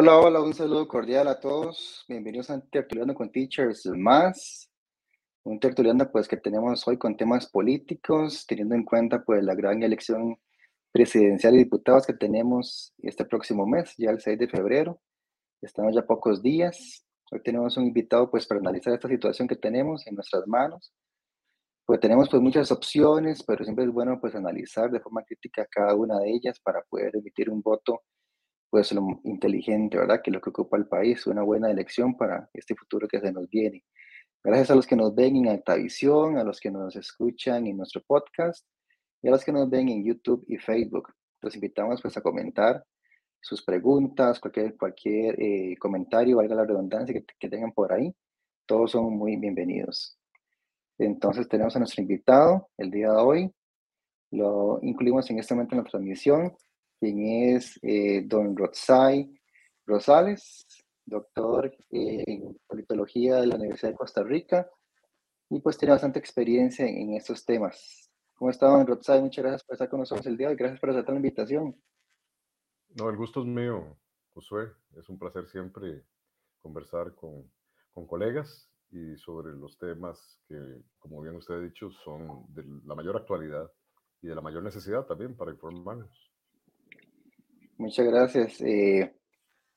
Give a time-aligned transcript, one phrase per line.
[0.00, 2.04] Hola, hola, un saludo cordial a todos.
[2.06, 4.70] Bienvenidos a Tertuliano con Teachers más.
[5.42, 9.82] Un tertuliano pues que tenemos hoy con temas políticos, teniendo en cuenta pues la gran
[9.82, 10.38] elección
[10.92, 15.00] presidencial y diputados que tenemos este próximo mes, ya el 6 de febrero.
[15.60, 17.04] Estamos ya pocos días.
[17.32, 20.92] Hoy tenemos un invitado pues para analizar esta situación que tenemos en nuestras manos.
[21.84, 25.96] Pues tenemos pues muchas opciones, pero siempre es bueno pues analizar de forma crítica cada
[25.96, 28.02] una de ellas para poder emitir un voto
[28.70, 30.20] pues lo inteligente, ¿verdad?
[30.22, 33.32] Que es lo que ocupa el país, una buena elección para este futuro que se
[33.32, 33.84] nos viene.
[34.44, 38.02] Gracias a los que nos ven en Altavisión, a los que nos escuchan en nuestro
[38.06, 38.66] podcast
[39.22, 41.12] y a los que nos ven en YouTube y Facebook.
[41.40, 42.84] Los invitamos pues a comentar
[43.40, 48.14] sus preguntas, cualquier, cualquier eh, comentario, valga la redundancia que, que tengan por ahí.
[48.66, 50.18] Todos son muy bienvenidos.
[50.98, 53.54] Entonces tenemos a nuestro invitado el día de hoy.
[54.30, 56.52] Lo incluimos en este momento en la transmisión
[56.98, 59.32] quien es eh, don Rotzai
[59.86, 60.66] Rosales,
[61.04, 64.68] doctor en politología de la Universidad de Costa Rica,
[65.50, 68.10] y pues tiene bastante experiencia en, estos temas.
[68.34, 69.22] ¿Cómo está, don Rotzai?
[69.22, 71.74] Muchas gracias por estar con nosotros el día de hoy, gracias por aceptar la invitación.
[72.90, 73.96] No, el gusto es mío,
[74.34, 74.68] Josué.
[74.96, 76.04] Es un placer siempre
[76.60, 77.50] conversar con,
[77.92, 82.94] con colegas y sobre los temas que, como bien usted ha dicho, son de la
[82.94, 83.70] mayor actualidad
[84.22, 86.27] y de la mayor necesidad también para informarnos.
[87.78, 88.60] Muchas gracias.
[88.60, 89.14] Eh,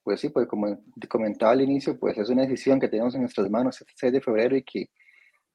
[0.04, 3.50] pues sí, pues como comentaba al inicio, pues es una decisión que tenemos en nuestras
[3.50, 4.90] manos este 6 de febrero y que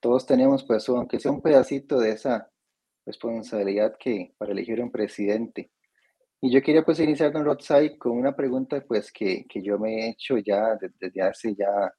[0.00, 2.48] todos tenemos, pues aunque sea un pedacito de esa
[3.04, 5.72] responsabilidad que para elegir un presidente.
[6.40, 10.06] Y yo quería pues iniciar, don Rotzai, con una pregunta pues que, que yo me
[10.06, 11.92] he hecho ya desde, hace ya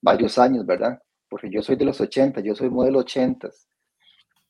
[0.00, 1.00] varios años, ¿verdad?
[1.28, 3.50] Porque yo soy de los 80, yo soy modelo 80.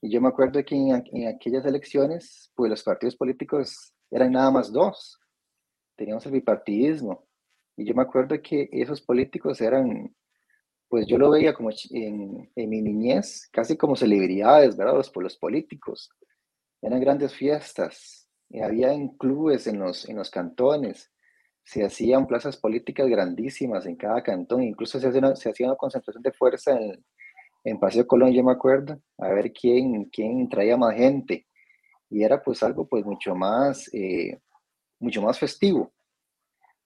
[0.02, 4.50] Y yo me acuerdo que en, en aquellas elecciones, pues los partidos políticos eran nada
[4.50, 5.18] más dos
[5.98, 7.26] teníamos el bipartidismo.
[7.76, 10.14] Y yo me acuerdo que esos políticos eran,
[10.88, 14.94] pues yo lo veía como en, en mi niñez, casi como celebridades, ¿verdad?
[14.94, 16.08] Los, los políticos.
[16.80, 18.28] Eran grandes fiestas.
[18.48, 21.12] Y había clubes en los, en los cantones.
[21.64, 24.62] Se hacían plazas políticas grandísimas en cada cantón.
[24.62, 27.04] Incluso se hacía una, se hacía una concentración de fuerza en,
[27.64, 31.46] en Paseo Colón, yo me acuerdo, a ver quién, quién traía más gente.
[32.08, 34.40] Y era pues algo pues mucho más, eh,
[34.98, 35.92] mucho más festivo.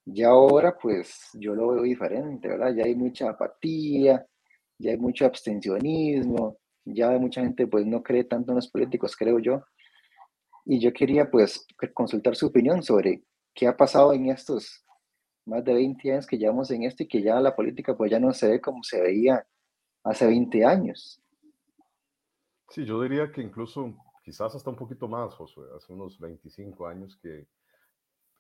[0.04, 2.74] Ya ahora, pues yo lo veo diferente, ¿verdad?
[2.74, 4.26] Ya hay mucha apatía,
[4.78, 9.38] ya hay mucho abstencionismo, ya mucha gente pues no cree tanto en los políticos, creo
[9.38, 9.62] yo.
[10.64, 13.22] Y yo quería pues consultar su opinión sobre
[13.54, 14.84] qué ha pasado en estos
[15.44, 18.18] más de 20 años que llevamos en esto y que ya la política pues ya
[18.18, 19.44] no se ve como se veía
[20.04, 21.20] hace 20 años.
[22.70, 27.18] Sí, yo diría que incluso quizás hasta un poquito más, Josué, hace unos 25 años
[27.20, 27.46] que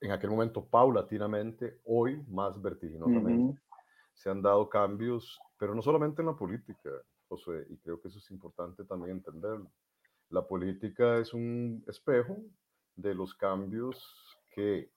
[0.02, 3.62] en aquel momento paulatinamente, hoy más vertiginosamente.
[4.12, 6.90] Se han dado cambios, pero no solamente en la política,
[7.28, 9.70] José, y creo que eso es importante también entenderlo.
[10.28, 12.36] La política es un espejo
[12.96, 14.90] de los cambios que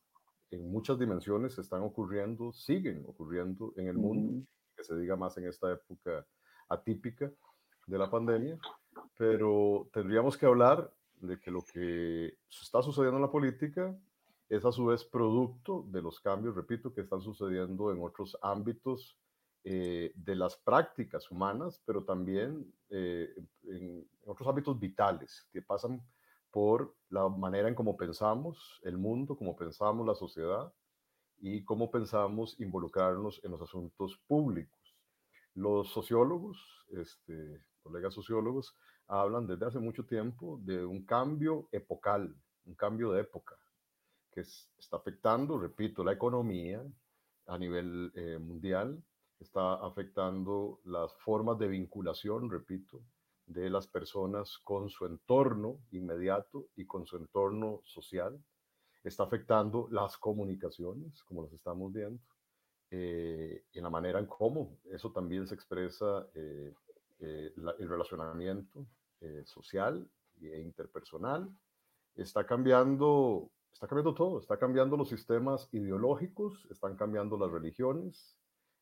[0.50, 4.46] en muchas dimensiones están ocurriendo, siguen ocurriendo en el mundo,
[4.76, 6.26] que se diga más en esta época
[6.68, 7.32] atípica
[7.86, 8.58] de la pandemia,
[9.18, 10.92] pero tendríamos que hablar
[11.22, 13.96] de que lo que está sucediendo en la política
[14.50, 19.18] es a su vez producto de los cambios, repito, que están sucediendo en otros ámbitos
[19.64, 23.34] eh, de las prácticas humanas, pero también eh,
[23.64, 26.02] en otros ámbitos vitales que pasan
[26.52, 30.72] por la manera en cómo pensamos el mundo, cómo pensamos la sociedad
[31.40, 34.80] y cómo pensamos involucrarnos en los asuntos públicos.
[35.56, 38.76] Los sociólogos, este, colegas sociólogos,
[39.08, 43.58] hablan desde hace mucho tiempo de un cambio epocal, un cambio de época
[44.36, 46.86] que está afectando, repito, la economía
[47.48, 49.02] a nivel eh, mundial,
[49.40, 53.02] está afectando las formas de vinculación, repito,
[53.46, 58.38] de las personas con su entorno inmediato y con su entorno social,
[59.04, 62.22] está afectando las comunicaciones, como las estamos viendo,
[62.92, 66.74] eh, en la manera en cómo eso también se expresa eh,
[67.20, 68.86] el relacionamiento
[69.46, 70.08] social
[70.42, 71.50] e interpersonal,
[72.16, 78.38] está cambiando está cambiando todo, está cambiando los sistemas ideológicos, están cambiando las religiones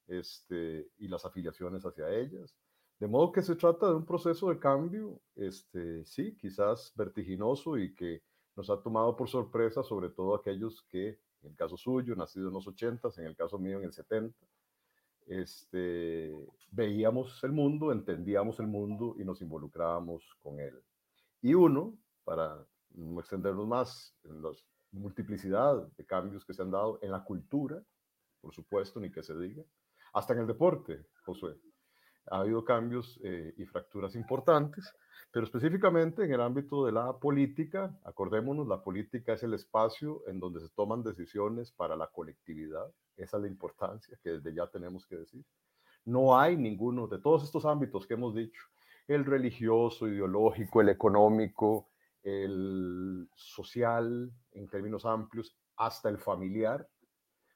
[0.05, 2.55] este, y las afiliaciones hacia ellas.
[2.99, 7.95] De modo que se trata de un proceso de cambio, este, sí, quizás vertiginoso y
[7.95, 8.21] que
[8.55, 12.53] nos ha tomado por sorpresa, sobre todo aquellos que, en el caso suyo, nacido en
[12.53, 14.37] los 80, en el caso mío en el 70,
[15.25, 16.31] este,
[16.69, 20.79] veíamos el mundo, entendíamos el mundo y nos involucrábamos con él.
[21.41, 24.63] Y uno, para no extendernos más en los
[24.93, 27.81] multiplicidad de cambios que se han dado en la cultura,
[28.41, 29.63] por supuesto, ni que se diga.
[30.13, 31.57] Hasta en el deporte, Josué.
[32.27, 34.93] Ha habido cambios eh, y fracturas importantes,
[35.31, 40.39] pero específicamente en el ámbito de la política, acordémonos, la política es el espacio en
[40.39, 42.85] donde se toman decisiones para la colectividad.
[43.17, 45.43] Esa es la importancia que desde ya tenemos que decir.
[46.05, 48.61] No hay ninguno de todos estos ámbitos que hemos dicho,
[49.07, 51.89] el religioso, ideológico, el económico,
[52.23, 56.87] el social, en términos amplios, hasta el familiar,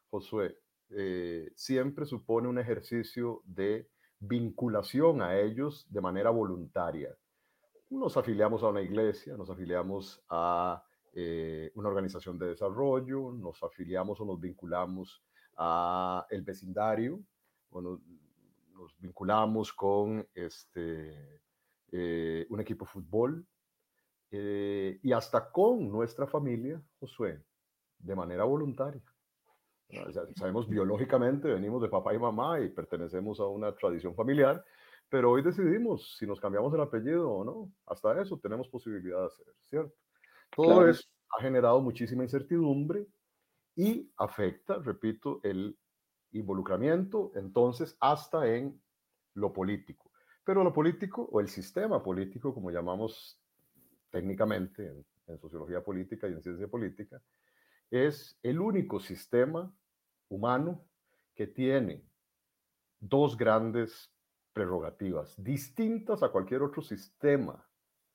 [0.09, 0.57] Josué,
[0.89, 7.15] eh, siempre supone un ejercicio de vinculación a ellos de manera voluntaria.
[7.89, 14.19] Nos afiliamos a una iglesia, nos afiliamos a eh, una organización de desarrollo, nos afiliamos
[14.19, 15.23] o nos vinculamos
[15.57, 17.19] a el vecindario,
[17.69, 17.99] o nos,
[18.99, 21.41] vinculamos con este,
[21.91, 23.47] eh, un equipo de fútbol
[24.29, 27.43] y hasta con nuestra familia, Josué,
[27.99, 29.01] de manera voluntaria.
[30.35, 34.63] Sabemos biológicamente, venimos de papá y mamá y pertenecemos a una tradición familiar,
[35.07, 37.71] pero hoy decidimos si nos cambiamos el apellido o no.
[37.85, 39.95] Hasta eso tenemos posibilidad de hacer, ¿cierto?
[40.53, 41.07] Todo eso
[41.37, 43.07] ha generado muchísima incertidumbre
[43.75, 45.77] y afecta, repito, el
[46.31, 48.81] involucramiento, entonces, hasta en
[49.35, 50.11] lo político.
[50.43, 53.39] Pero lo político o el sistema político, como llamamos
[54.17, 57.21] técnicamente en, sociología política y en ciencia política,
[57.91, 59.71] es el único sistema
[60.29, 60.87] humano
[61.35, 62.03] que tiene
[62.99, 64.11] dos grandes
[64.53, 67.63] prerrogativas distintas a cualquier otro sistema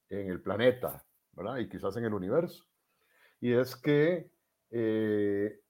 [0.08, 1.58] en el planeta, ¿verdad?
[1.58, 2.64] Y quizás en el universo.
[3.40, 4.32] Y es que
[4.70, 5.60] eh,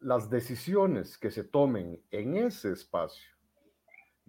[0.00, 3.36] las decisiones que se tomen en ese espacio,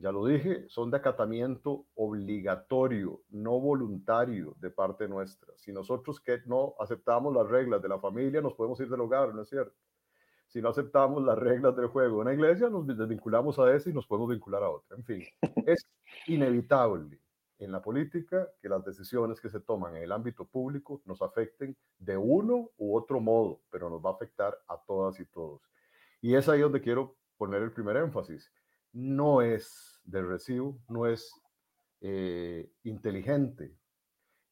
[0.02, 5.54] ya lo dije, son de acatamiento obligatorio, no voluntario de parte nuestra.
[5.58, 9.34] Si nosotros que no aceptamos las reglas de la familia, nos podemos ir del hogar,
[9.34, 9.76] ¿no es cierto?
[10.52, 13.94] si no aceptamos las reglas del juego de una iglesia, nos desvinculamos a esa y
[13.94, 14.98] nos podemos vincular a otra.
[14.98, 15.24] En fin,
[15.66, 15.88] es
[16.28, 17.22] inevitable
[17.58, 21.78] en la política que las decisiones que se toman en el ámbito público nos afecten
[22.00, 25.62] de uno u otro modo, pero nos va a afectar a todas y todos.
[26.20, 28.52] Y es ahí donde quiero poner el primer énfasis.
[28.92, 31.32] No es de recibo, no es
[32.02, 33.76] eh, inteligente,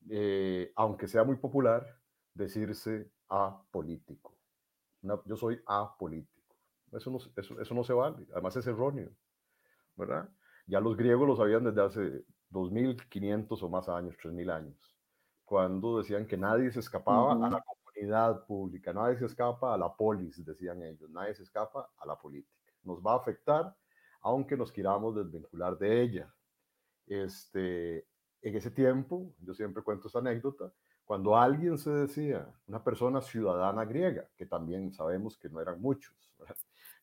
[0.09, 1.85] eh, aunque sea muy popular,
[2.33, 4.39] decirse apolítico
[5.25, 6.55] yo soy apolítico.
[6.91, 9.11] Eso no, eso, eso no se vale, además es erróneo,
[9.95, 10.29] ¿verdad?
[10.65, 14.97] Ya los griegos lo sabían desde hace 2500 o más años, 3000 años,
[15.45, 19.95] cuando decían que nadie se escapaba a la comunidad pública, nadie se escapa a la
[19.95, 22.73] polis, decían ellos, nadie se escapa a la política.
[22.83, 23.75] Nos va a afectar
[24.21, 26.33] aunque nos queramos desvincular de ella.
[27.07, 28.05] Este,
[28.41, 30.71] en ese tiempo, yo siempre cuento esta anécdota,
[31.03, 36.15] cuando alguien se decía, una persona ciudadana griega, que también sabemos que no eran muchos,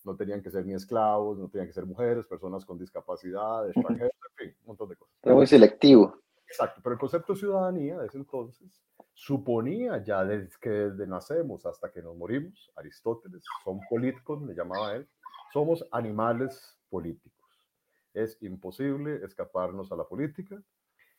[0.04, 4.12] no tenían que ser ni esclavos, no tenían que ser mujeres, personas con discapacidad, extranjeros,
[4.38, 5.16] en fin, un montón de cosas.
[5.22, 6.20] Era muy selectivo.
[6.46, 8.80] Exacto, pero el concepto de ciudadanía de ese entonces
[9.12, 14.94] suponía ya desde que desde nacemos hasta que nos morimos, Aristóteles, son políticos, le llamaba
[14.94, 15.08] él,
[15.52, 17.46] somos animales políticos.
[18.14, 20.62] Es imposible escaparnos a la política,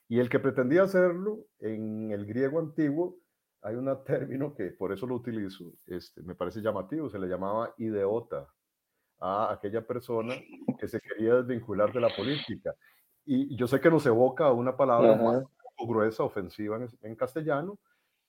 [0.09, 3.17] y el que pretendía hacerlo, en el griego antiguo,
[3.61, 7.73] hay un término que por eso lo utilizo, este, me parece llamativo, se le llamaba
[7.77, 8.47] ideota
[9.19, 10.35] a aquella persona
[10.79, 12.75] que se quería desvincular de la política.
[13.25, 15.43] Y yo sé que nos evoca una palabra más
[15.85, 17.77] gruesa, ofensiva en, en, castellano,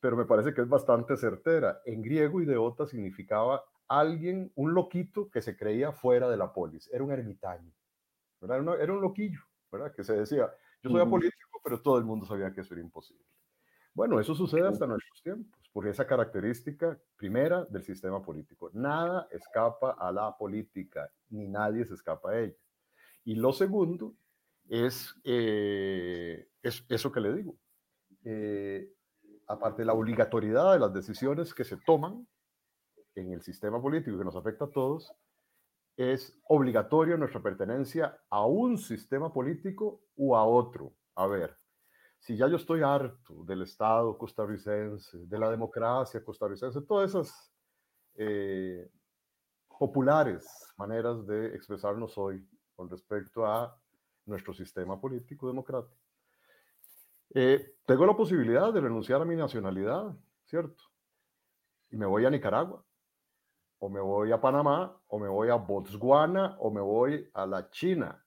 [0.00, 1.80] pero me parece que es bastante certera.
[1.84, 7.02] En griego, ideota significaba alguien, un loquito que se creía fuera de la polis, era
[7.02, 7.72] un ermitaño,
[8.40, 9.40] Era, era un loquillo,
[9.72, 9.92] ¿verdad?
[9.94, 10.50] Que se decía,
[10.82, 13.24] yo soy apolítico, pero todo el mundo sabía que eso era imposible.
[13.94, 18.70] Bueno, eso sucede hasta nuestros tiempos, por esa característica primera del sistema político.
[18.72, 22.54] Nada escapa a la política, ni nadie se escapa a ella.
[23.24, 24.14] Y lo segundo
[24.68, 27.56] es, eh, es eso que le digo.
[28.24, 28.92] Eh,
[29.48, 32.26] aparte de la obligatoriedad de las decisiones que se toman
[33.20, 35.12] en el sistema político que nos afecta a todos,
[35.96, 40.92] es obligatorio nuestra pertenencia a un sistema político o a otro.
[41.16, 41.58] A ver,
[42.20, 47.52] si ya yo estoy harto del Estado costarricense, de la democracia costarricense, todas esas
[48.14, 48.88] eh,
[49.76, 53.76] populares maneras de expresarnos hoy con respecto a
[54.26, 55.96] nuestro sistema político democrático.
[57.34, 60.84] Eh, tengo la posibilidad de renunciar a mi nacionalidad, ¿cierto?
[61.90, 62.84] Y me voy a Nicaragua
[63.78, 67.70] o me voy a Panamá, o me voy a Botswana, o me voy a la
[67.70, 68.24] China.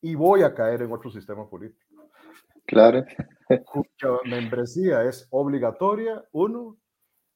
[0.00, 2.10] Y voy a caer en otro sistema político.
[2.66, 3.04] Claro.
[3.64, 6.76] Cuya membresía es obligatoria, uno,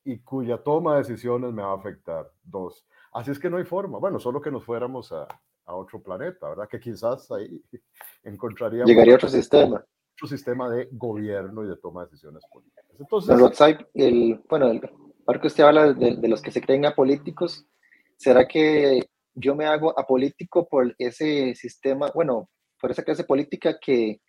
[0.04, 2.86] y cuya toma de decisiones me va a afectar, dos.
[3.12, 3.98] Así es que no hay forma.
[3.98, 5.26] Bueno, solo que nos fuéramos a,
[5.66, 6.68] a otro planeta, ¿verdad?
[6.68, 7.62] Que quizás ahí
[8.24, 8.88] encontraríamos...
[8.88, 9.84] Llegaría otro sistema.
[10.14, 12.84] Otro sistema de gobierno y de toma de decisiones políticas.
[12.98, 13.88] Entonces...
[13.94, 14.80] El, bueno, el,
[15.26, 17.66] ahora que usted habla de, de, los que se creen apolíticos,
[18.16, 19.00] ¿será que
[19.34, 22.48] yo me hago apolítico por ese sistema, bueno,
[22.80, 24.20] por esa clase política que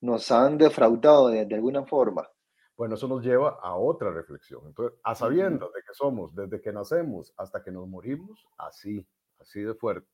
[0.00, 2.28] nos han defraudado de, de alguna forma?
[2.76, 4.62] Bueno, eso nos lleva a otra reflexión.
[4.66, 9.06] Entonces, a sabiendo de que somos desde que nacemos hasta que nos morimos, así,
[9.38, 10.08] así de fuerte,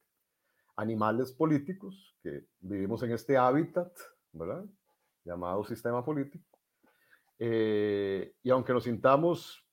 [0.77, 3.93] animales políticos que vivimos en este hábitat,
[4.33, 4.65] ¿verdad?
[5.25, 6.47] Llamado sistema político.
[7.39, 9.67] Eh, y aunque nos sintamos,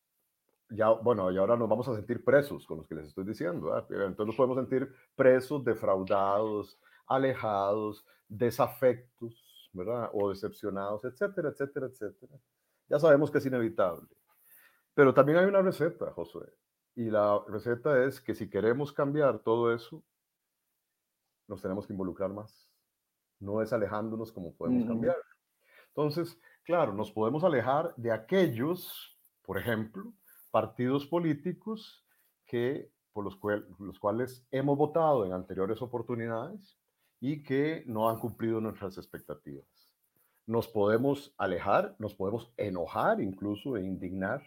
[0.70, 3.78] ya, bueno, y ahora nos vamos a sentir presos con los que les estoy diciendo,
[3.90, 10.10] entonces nos podemos sentir presos, defraudados, alejados, desafectos, ¿verdad?
[10.14, 12.34] O decepcionados, etcétera, etcétera, etcétera.
[12.90, 14.08] Ya sabemos que es inevitable.
[14.94, 16.52] Pero también hay una receta, Josué.
[16.96, 20.04] Y la receta es que si queremos cambiar todo eso,
[21.48, 22.68] nos tenemos que involucrar más.
[23.40, 25.18] No es alejándonos como podemos cambiar.
[25.90, 30.12] Entonces, claro, nos podemos alejar de aquellos, por ejemplo,
[30.58, 32.04] partidos políticos
[32.48, 36.80] que por los, cuales hemos votado en anteriores oportunidades
[37.20, 39.68] y que no han cumplido nuestras expectativas.
[40.48, 44.44] Nos podemos alejar, nos podemos enojar incluso e indignar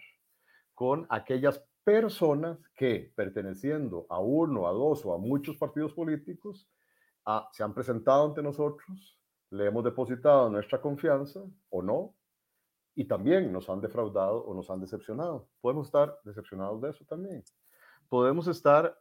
[0.75, 6.69] con aquellas personas que, perteneciendo a uno, a dos o a muchos partidos políticos,
[7.53, 9.17] se han presentado ante nosotros,
[9.51, 12.17] le hemos depositado nuestra confianza o no,
[12.95, 15.49] y también nos han defraudado o nos han decepcionado.
[15.61, 17.45] Podemos estar decepcionados de eso también.
[18.09, 18.99] Podemos estar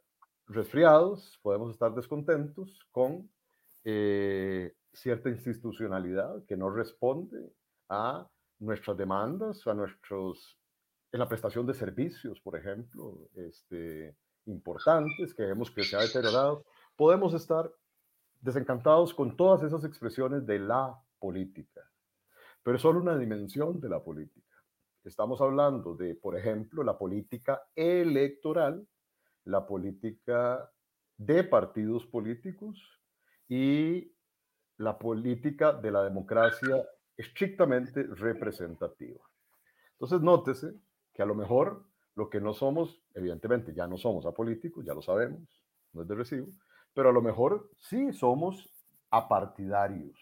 [0.48, 3.30] resfriados, podemos estar descontentos con
[3.84, 7.54] eh, cierta institucionalidad que no responde
[7.88, 8.28] a
[8.60, 10.58] nuestras demandas, a nuestros,
[11.12, 14.16] en la prestación de servicios, por ejemplo, este,
[14.46, 16.66] importantes que vemos que se ha deteriorado.
[16.96, 17.72] Podemos estar
[18.42, 21.82] desencantados con todas esas expresiones de la política,
[22.64, 24.58] pero es solo una dimensión de la política.
[25.04, 28.88] Estamos hablando de, por ejemplo, la política electoral,
[29.46, 30.70] la política
[31.18, 32.78] de partidos políticos
[33.48, 34.14] y
[34.78, 36.86] la política de la democracia
[37.18, 39.20] estrictamente representativa.
[39.94, 40.74] Entonces, nótese
[41.14, 41.86] que a lo mejor
[42.16, 45.42] lo que no somos, evidentemente ya no somos apolíticos, ya lo sabemos,
[45.94, 46.48] no es de recibo,
[46.94, 48.74] pero a lo mejor sí somos
[49.10, 50.18] apartidarios.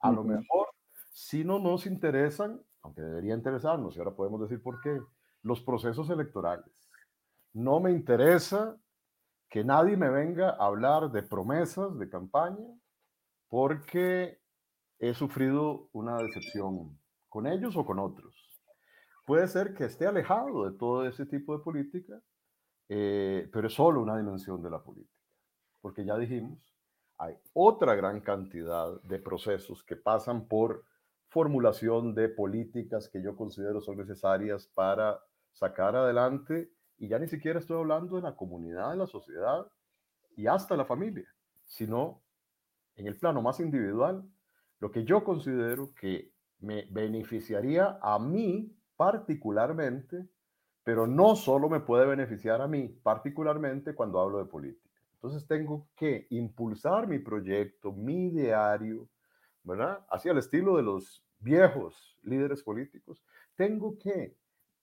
[0.00, 0.65] A lo mejor
[1.16, 5.00] sí no nos interesan, aunque debería interesarnos, y ahora podemos decir por qué,
[5.42, 6.90] los procesos electorales.
[7.54, 8.76] No me interesa
[9.48, 12.66] que nadie me venga a hablar de promesas de campaña
[13.48, 14.40] porque
[14.98, 18.34] he sufrido una decepción con ellos o con otros.
[19.24, 22.20] Puede ser que esté alejado de todo ese tipo de política,
[22.88, 25.16] eh, pero es solo una dimensión de la política
[25.86, 26.58] porque ya dijimos,
[27.16, 30.84] hay otra gran cantidad de procesos que pasan por
[31.36, 35.20] formulación de políticas que yo considero son necesarias para
[35.52, 39.70] sacar adelante, y ya ni siquiera estoy hablando de la comunidad, de la sociedad
[40.34, 41.28] y hasta la familia,
[41.66, 42.22] sino
[42.94, 44.24] en el plano más individual,
[44.80, 50.26] lo que yo considero que me beneficiaría a mí particularmente,
[50.84, 54.88] pero no solo me puede beneficiar a mí particularmente cuando hablo de política.
[55.16, 59.10] Entonces tengo que impulsar mi proyecto, mi diario,
[59.64, 60.06] ¿verdad?
[60.08, 63.22] Hacia el estilo de los viejos líderes políticos.
[63.54, 64.36] Tengo que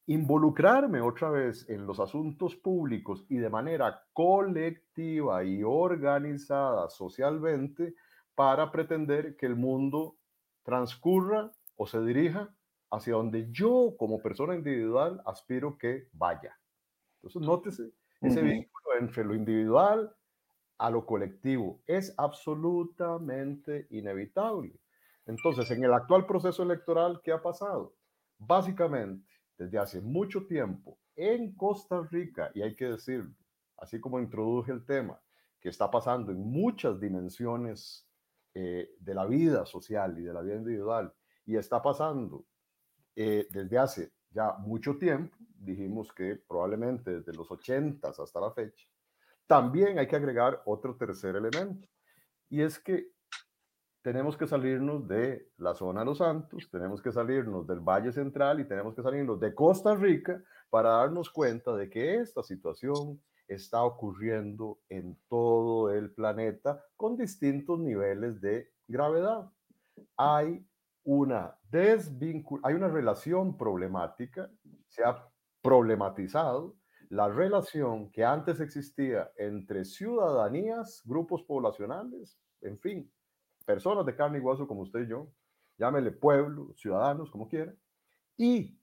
[0.08, 7.96] involucrarme otra vez en los asuntos públicos y de manera colectiva y organizada socialmente
[8.36, 10.18] para pretender que el mundo
[10.64, 12.54] transcurra o se dirija
[12.92, 16.58] hacia donde yo como persona individual aspiro que vaya.
[17.16, 17.92] Entonces, nótese
[18.22, 20.14] ese vínculo entre lo individual
[20.78, 21.82] a lo colectivo.
[21.88, 24.80] Es absolutamente inevitable.
[25.26, 27.96] Entonces, en el actual proceso electoral, ¿qué ha pasado?
[28.38, 33.34] Básicamente, desde hace mucho tiempo, en Costa Rica, y hay que decirlo,
[33.78, 35.20] así como introduje el tema,
[35.60, 38.08] que está pasando en muchas dimensiones
[38.54, 41.14] eh, de la vida social y de la vida individual,
[41.46, 42.46] y está pasando
[43.16, 48.88] eh, desde hace ya mucho tiempo, dijimos que probablemente desde los 80 hasta la fecha,
[49.48, 51.88] también hay que agregar otro tercer elemento,
[52.50, 53.14] y es que
[54.04, 58.60] tenemos que salirnos de la zona de los Santos, tenemos que salirnos del Valle Central
[58.60, 63.82] y tenemos que salirnos de Costa Rica para darnos cuenta de que esta situación está
[63.84, 69.50] ocurriendo en todo el planeta con distintos niveles de gravedad.
[70.18, 70.66] Hay
[71.06, 71.58] una
[72.64, 74.50] hay una relación problemática,
[74.90, 75.28] se ha
[75.62, 76.76] problematizado
[77.10, 83.12] la relación que antes existía entre ciudadanías, grupos poblacionales, en fin,
[83.66, 85.28] personas de carne y hueso como usted y yo,
[85.78, 87.74] llámele pueblo, ciudadanos, como quiera,
[88.38, 88.80] y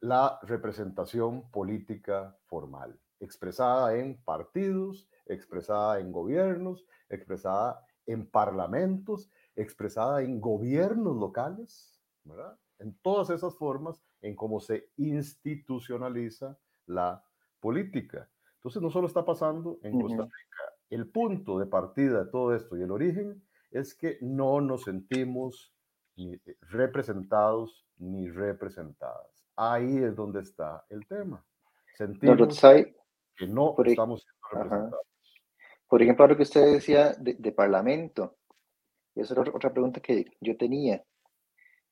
[0.00, 10.40] la representación política formal, expresada en partidos, expresada en gobiernos, expresada en parlamentos, expresada en
[10.40, 12.58] gobiernos locales, ¿verdad?
[12.78, 17.24] En todas esas formas en cómo se institucionaliza la
[17.60, 18.28] política.
[18.56, 22.76] Entonces, no solo está pasando en Costa Rica, el punto de partida de todo esto
[22.76, 25.72] y el origen es que no nos sentimos
[26.16, 29.46] ni eh, representados ni representadas.
[29.56, 31.44] Ahí es donde está el tema.
[31.96, 32.60] Sentimos
[33.36, 35.06] que no estamos siendo representados.
[35.88, 38.38] Por ejemplo, lo que usted decía de, parlamento,
[39.14, 41.04] esa era otra pregunta que yo tenía.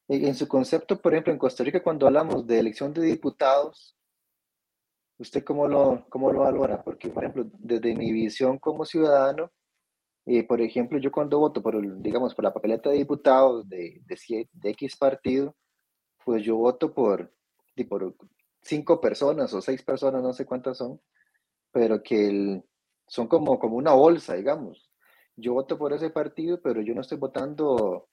[0.08, 3.96] En su concepto, por ejemplo, en Costa Rica, cuando hablamos de elección de diputados,
[5.18, 6.82] ¿usted cómo lo, cómo lo valora?
[6.82, 9.52] Porque, por ejemplo, desde mi visión como ciudadano,
[10.32, 14.48] eh, por ejemplo, yo cuando voto por, digamos, por la papeleta de diputados de, de,
[14.52, 15.56] de X partido,
[16.24, 17.32] pues yo voto por,
[17.88, 18.14] por
[18.62, 21.00] cinco personas o seis personas, no sé cuántas son,
[21.72, 22.62] pero que
[23.08, 24.92] son como, como una bolsa, digamos.
[25.34, 28.08] Yo voto por ese partido, pero yo no estoy votando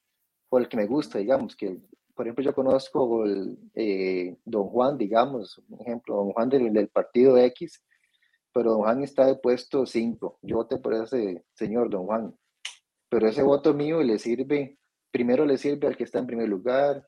[0.49, 1.77] por el que me gusta, digamos, que
[2.15, 6.87] por ejemplo yo conozco el, eh, don Juan, digamos, un ejemplo, don Juan del, del
[6.87, 7.83] partido X,
[8.57, 10.39] pero don Juan está de puesto 5.
[10.41, 12.35] Yo voté por ese señor, don Juan.
[13.07, 14.79] Pero ese voto mío le sirve,
[15.11, 17.07] primero le sirve al que está en primer lugar,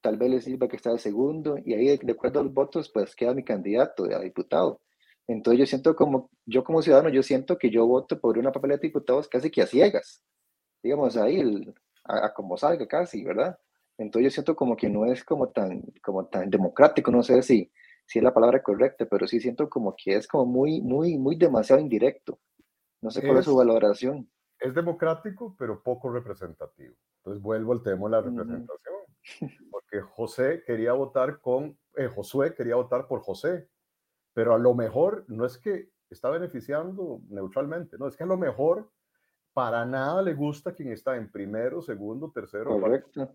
[0.00, 2.54] tal vez le sirva al que está de segundo, y ahí de, acuerdo a los
[2.54, 4.80] votos, pues queda mi candidato a diputado.
[5.28, 8.80] Entonces yo siento como, yo como ciudadano, yo siento que yo voto por una papeleta
[8.80, 10.24] de diputados casi que a ciegas.
[10.82, 11.70] Digamos, ahí,
[12.04, 13.58] a, como salga casi, ¿verdad?
[13.98, 17.70] Entonces yo siento como que no es como tan, como tan democrático, no sé si,
[18.12, 21.34] si es la palabra correcta, pero sí siento como que es como muy, muy, muy
[21.34, 22.38] demasiado indirecto.
[23.00, 24.30] No sé cuál es, su valoración.
[24.58, 26.94] Es democrático, pero poco representativo.
[27.16, 28.96] Entonces vuelvo al tema de la representación.
[29.70, 33.70] Porque José quería votar con, eh, Josué quería votar por José,
[34.34, 38.36] pero a lo mejor no es que está beneficiando neutralmente, no, es que a lo
[38.36, 38.90] mejor
[39.54, 42.78] para nada le gusta quien está en primero, segundo, tercero.
[42.78, 43.26] Correcto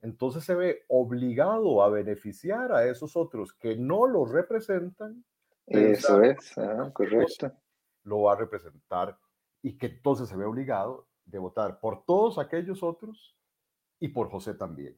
[0.00, 5.24] entonces se ve obligado a beneficiar a esos otros que no lo representan.
[5.66, 6.54] Eso es,
[6.92, 7.52] correcto.
[8.04, 9.18] Lo va a representar
[9.60, 13.36] y que entonces se ve obligado de votar por todos aquellos otros
[13.98, 14.96] y por José también.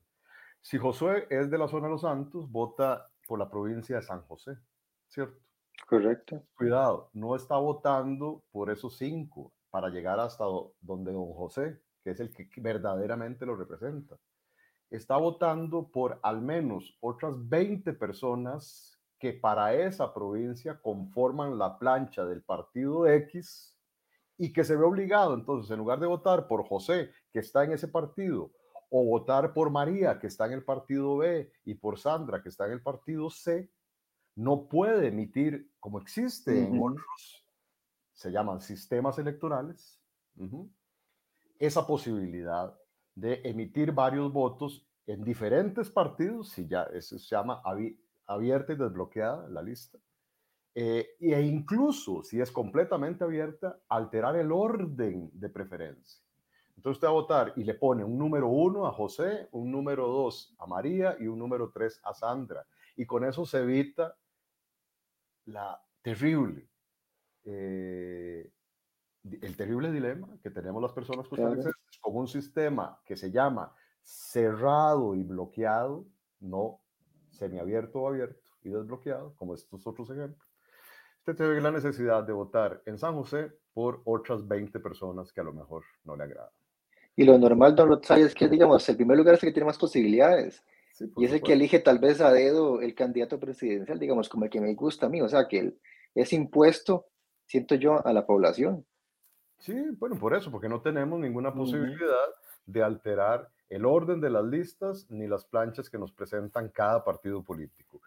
[0.60, 4.20] Si Josué es de la zona de los Santos, vota por la provincia de San
[4.22, 4.58] José,
[5.08, 5.40] ¿cierto?
[5.88, 6.42] Correcto.
[6.54, 10.44] Cuidado, no está votando por esos cinco para llegar hasta
[10.80, 14.18] donde don José, que es el que verdaderamente lo representa
[14.90, 22.24] está votando por al menos otras 20 personas que para esa provincia conforman la plancha
[22.24, 23.76] del partido X
[24.38, 27.72] y que se ve obligado entonces en lugar de votar por José que está en
[27.72, 28.50] ese partido
[28.88, 32.66] o votar por María que está en el partido B y por Sandra que está
[32.66, 33.70] en el partido C,
[34.34, 37.46] no puede emitir como existe en otros,
[38.12, 40.00] se llaman sistemas electorales,
[41.58, 42.79] esa posibilidad
[43.14, 47.62] de emitir varios votos en diferentes partidos, si ya eso se llama
[48.26, 49.98] abierta y desbloqueada la lista,
[50.74, 56.22] eh, e incluso si es completamente abierta, alterar el orden de preferencia.
[56.76, 60.06] Entonces usted va a votar y le pone un número uno a José, un número
[60.06, 62.66] dos a María y un número tres a Sandra.
[62.96, 64.16] Y con eso se evita
[65.46, 66.70] la terrible
[67.44, 68.50] eh,
[69.24, 75.14] el terrible dilema que tenemos las personas costarricenses con un sistema que se llama cerrado
[75.14, 76.06] y bloqueado,
[76.40, 76.80] no
[77.30, 80.48] semiabierto o abierto y desbloqueado, como estos otros ejemplos,
[81.18, 85.44] usted tiene la necesidad de votar en San José por otras 20 personas que a
[85.44, 86.50] lo mejor no le agradan.
[87.16, 89.66] Y lo normal, don Rotzay, es que, digamos, el primer lugar es el que tiene
[89.66, 90.64] más posibilidades.
[91.16, 94.50] y es el que elige tal vez a dedo el candidato presidencial, digamos, como el
[94.50, 95.20] que me gusta a mí.
[95.20, 95.74] O sea, que
[96.14, 97.06] es impuesto,
[97.46, 98.86] siento yo, a la población.
[99.60, 104.44] Sí, bueno, por eso, porque no tenemos ninguna posibilidad de alterar el orden de las
[104.44, 108.00] listas ni las planchas que nos presentan cada partido político.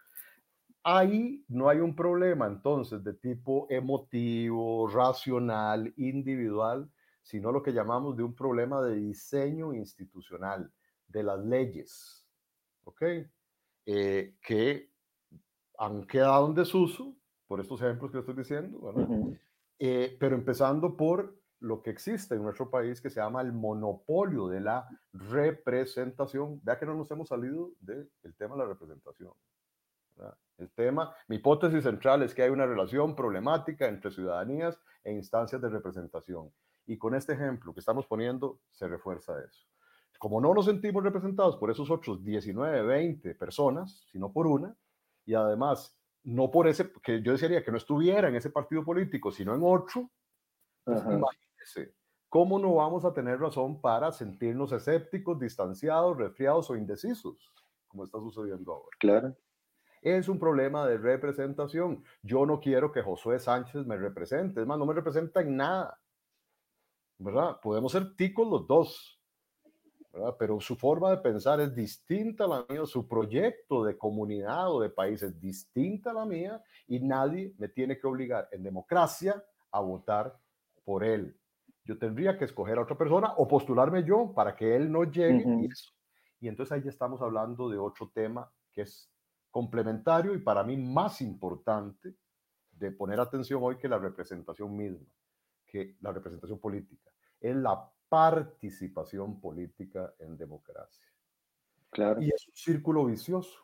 [0.84, 6.90] Ahí no hay un problema entonces de tipo emotivo, racional, individual,
[7.22, 10.72] sino lo que llamamos de un problema de diseño institucional,
[11.08, 12.28] de las leyes,
[12.84, 13.04] ¿ok?
[13.86, 14.90] Eh, que
[15.78, 17.16] han quedado en desuso,
[17.48, 18.92] por estos ejemplos que estoy diciendo,
[19.80, 24.50] eh, pero empezando por lo que existe en nuestro país que se llama el monopolio
[24.50, 26.60] de la representación.
[26.62, 29.32] Vea que no nos hemos salido del tema de la representación.
[30.58, 35.62] El tema, mi hipótesis central es que hay una relación problemática entre ciudadanías e instancias
[35.62, 36.52] de representación.
[36.86, 39.66] Y con este ejemplo que estamos poniendo, se refuerza eso.
[40.20, 44.76] Como no nos sentimos representados por esos otros 19, 20 personas, sino por una,
[45.26, 49.32] y además no por ese, que yo desearía que no estuviera en ese partido político,
[49.32, 50.12] sino en otro,
[50.84, 51.02] pues
[51.64, 51.96] imagínese,
[52.30, 57.52] ¿cómo no vamos a tener razón para sentirnos escépticos, distanciados, resfriados o indecisos,
[57.88, 58.98] como está sucediendo ahora?
[59.00, 59.36] Claro.
[60.02, 62.04] Es un problema de representación.
[62.22, 66.00] Yo no quiero que Josué Sánchez me represente, es más, no me representa en nada.
[67.18, 67.60] ¿Verdad?
[67.62, 69.22] Podemos ser ticos los dos,
[70.12, 70.36] ¿verdad?
[70.38, 74.82] Pero su forma de pensar es distinta a la mía, su proyecto de comunidad o
[74.82, 79.42] de país es distinta a la mía y nadie me tiene que obligar en democracia
[79.72, 80.38] a votar
[80.84, 81.40] por él.
[81.86, 85.44] Yo tendría que escoger a otra persona o postularme yo para que él no llegue.
[85.46, 85.70] y,
[86.40, 89.10] y entonces ahí ya estamos hablando de otro tema que es
[89.52, 92.16] complementario y para mí más importante
[92.72, 95.06] de poner atención hoy que la representación misma,
[95.66, 101.06] que la representación política, es la participación política en democracia.
[101.90, 102.22] Claro.
[102.22, 103.60] Y es un círculo vicioso.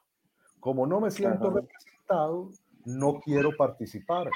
[0.59, 2.49] Como no me siento representado,
[2.85, 4.29] no quiero participar,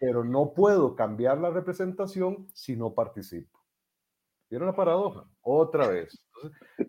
[0.00, 3.60] pero no puedo cambiar la representación si no participo.
[4.48, 5.28] ¿Vieron la paradoja?
[5.42, 6.26] Otra vez.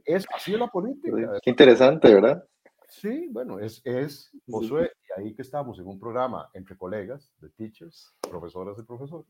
[0.06, 1.40] es así la política.
[1.44, 2.44] Qué interesante, ¿verdad?
[2.88, 7.50] Sí, bueno, es, es Josué, y ahí que estamos en un programa entre colegas, de
[7.50, 9.28] teachers, profesoras y profesores.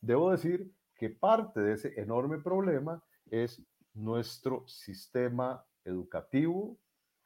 [0.00, 3.62] Debo decir que parte de ese enorme problema es
[3.94, 6.78] nuestro sistema educativo,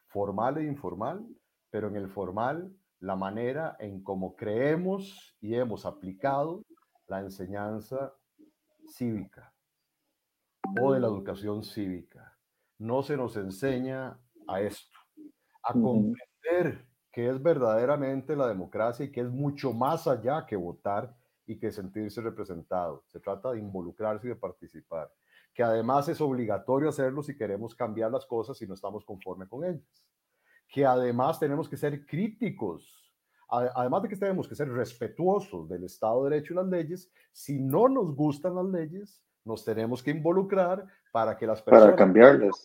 [0.07, 1.27] formal e informal,
[1.71, 6.65] pero en el formal, la manera en cómo creemos y hemos aplicado
[7.07, 8.13] la enseñanza
[8.87, 9.53] cívica
[10.81, 12.39] o de la educación cívica.
[12.79, 14.99] No se nos enseña a esto
[15.63, 21.15] a comprender qué es verdaderamente la democracia y que es mucho más allá que votar
[21.47, 23.03] y que sentirse representado.
[23.09, 25.13] Se trata de involucrarse y de participar,
[25.53, 29.65] que además es obligatorio hacerlo si queremos cambiar las cosas y no estamos conformes con
[29.65, 30.07] ellas,
[30.71, 32.97] que además tenemos que ser críticos.
[33.49, 37.59] Además de que tenemos que ser respetuosos del Estado de Derecho y las leyes, si
[37.59, 41.87] no nos gustan las leyes, nos tenemos que involucrar para que las personas...
[41.87, 42.65] Para cambiarlas,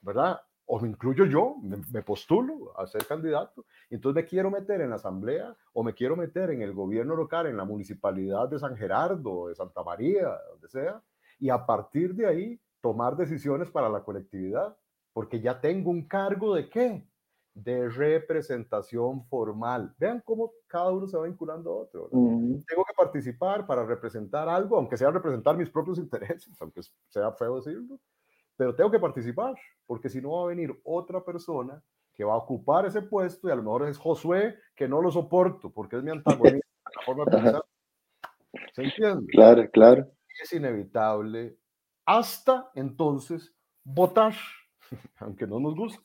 [0.00, 0.40] ¿verdad?
[0.70, 4.96] o me incluyo yo, me, postulo a ser candidato, entonces me quiero meter en la
[4.96, 9.48] asamblea o me quiero meter en el gobierno local, en la municipalidad de San Gerardo,
[9.48, 11.02] de Santa María, donde sea,
[11.38, 14.76] y a partir de ahí tomar decisiones para la colectividad,
[15.18, 17.04] porque ya tengo un cargo de qué?
[17.52, 19.92] De representación formal.
[19.98, 22.08] Vean cómo cada uno se va vinculando a otro.
[22.08, 27.56] Tengo que participar para representar algo, aunque sea representar mis propios intereses, aunque sea feo
[27.56, 27.98] decirlo
[28.56, 29.54] pero tengo que participar,
[29.86, 33.50] porque si no va a venir otra persona que va a ocupar ese puesto y
[33.50, 37.24] a lo mejor es Josué, que no lo soporto, porque es mi antagonista, la forma
[37.24, 37.64] de pensar.
[38.72, 39.26] ¿Se entiende?
[39.32, 40.10] Claro, claro.
[40.40, 41.56] Es inevitable
[42.04, 43.52] hasta entonces
[43.84, 44.34] votar,
[45.18, 46.00] aunque no nos guste.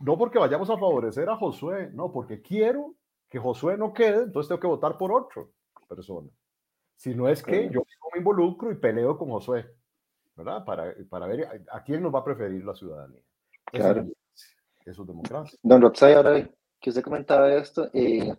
[0.00, 2.94] No porque vayamos a favorecer a Josué, no, porque quiero
[3.28, 5.42] que Josué no quede, entonces tengo que votar por otra
[5.88, 6.28] persona.
[6.96, 9.66] Si no es que yo me involucro y peleo con Josué.
[10.38, 10.64] ¿verdad?
[10.64, 13.20] Para, para ver a, quién nos va a preferir la ciudadanía.
[13.64, 14.06] Claro.
[14.86, 15.58] Eso, es democracia.
[15.62, 16.48] Don Robsay, ahora
[16.80, 18.32] que usted comentaba esto, eh,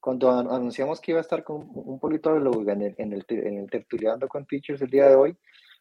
[0.00, 3.70] cuando anunciamos que iba a estar con un politólogo en el, en el, en el
[3.70, 5.36] tertuliando con Teachers el día de hoy,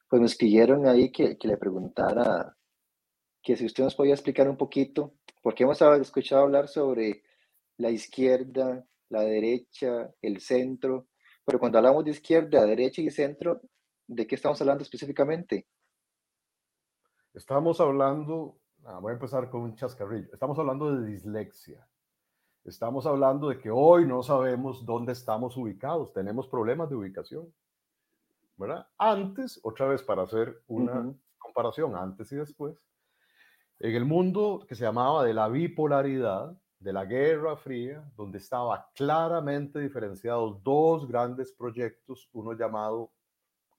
[0.10, 2.56] pues nos pidieron ahí que, que le preguntara
[3.44, 7.24] que si usted nos podía explicar un poquito, porque hemos escuchado hablar sobre
[7.78, 11.08] la izquierda, la derecha, el centro,
[11.46, 13.62] pero cuando hablamos de izquierda, derecha y centro,
[14.08, 15.68] ¿De qué estamos hablando específicamente?
[17.34, 21.88] Estamos hablando, ah, voy a empezar con un chascarrillo, estamos hablando de dislexia.
[22.64, 27.54] Estamos hablando de que hoy no sabemos dónde estamos ubicados, tenemos problemas de ubicación.
[28.56, 28.88] ¿verdad?
[28.98, 32.78] Antes, otra vez para hacer una comparación antes y después,
[33.84, 38.90] en el mundo que se llamaba de la bipolaridad, de la Guerra Fría, donde estaba
[38.96, 43.12] claramente diferenciados dos grandes proyectos, uno llamado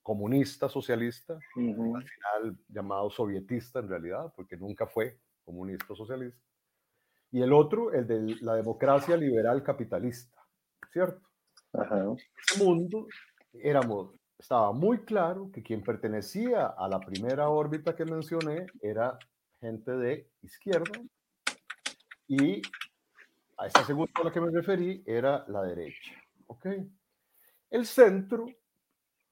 [0.03, 6.39] comunista socialista, al final llamado sovietista en realidad, porque nunca fue comunista socialista.
[7.31, 10.39] Y el otro, el de la democracia liberal capitalista,
[10.93, 11.27] ¿cierto?
[11.73, 13.07] En ese mundo
[13.53, 19.17] éramos, estaba muy claro que quien pertenecía a la primera órbita que mencioné era
[19.65, 21.01] gente de izquierda
[22.27, 22.61] y
[23.57, 26.13] a esa segunda a la que me referí era la derecha.
[26.47, 26.67] ¿Ok?
[27.69, 28.45] El centro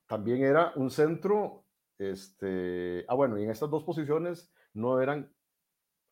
[0.07, 1.65] también era un centro,
[1.97, 5.31] este, ah bueno, y en estas dos posiciones no eran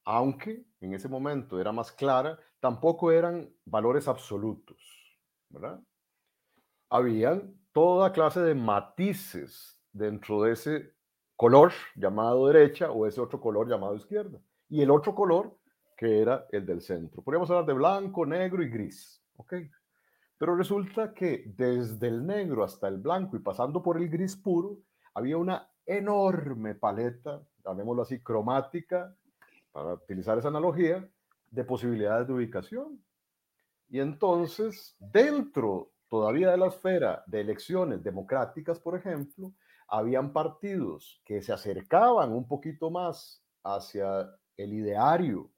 [0.04, 4.82] aunque en ese momento era más clara, tampoco eran valores absolutos,
[5.50, 5.80] ¿verdad?
[6.90, 10.96] Habían toda clase de matices dentro de ese
[11.42, 14.40] color llamado derecha o ese otro color llamado izquierda.
[14.70, 15.58] Y el otro color
[15.98, 17.24] que era el del centro.
[17.24, 19.56] Podríamos hablar de blanco, negro y gris, ¿ok?
[20.38, 24.78] Pero resulta que desde el negro hasta el blanco y pasando por el gris puro,
[25.16, 29.16] había una enorme paleta, llamémoslo así, cromática,
[29.72, 31.10] para utilizar esa analogía,
[31.50, 33.04] de posibilidades de ubicación.
[33.90, 39.54] Y entonces, dentro todavía de la esfera de elecciones democráticas, por ejemplo,
[39.92, 45.52] habían partidos que se acercaban un poquito más hacia el ideario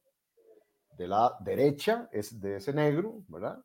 [0.97, 3.63] de la derecha, es de ese negro, ¿verdad?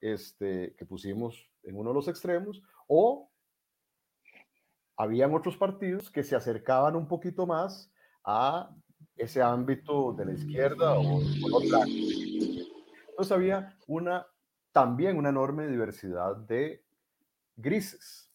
[0.00, 3.30] Este, que pusimos en uno de los extremos, o
[4.96, 7.92] habían otros partidos que se acercaban un poquito más
[8.24, 8.74] a
[9.14, 11.92] ese ámbito de la izquierda o color blanco.
[13.10, 14.26] Entonces había una,
[14.72, 16.82] también una enorme diversidad de
[17.56, 18.32] grises.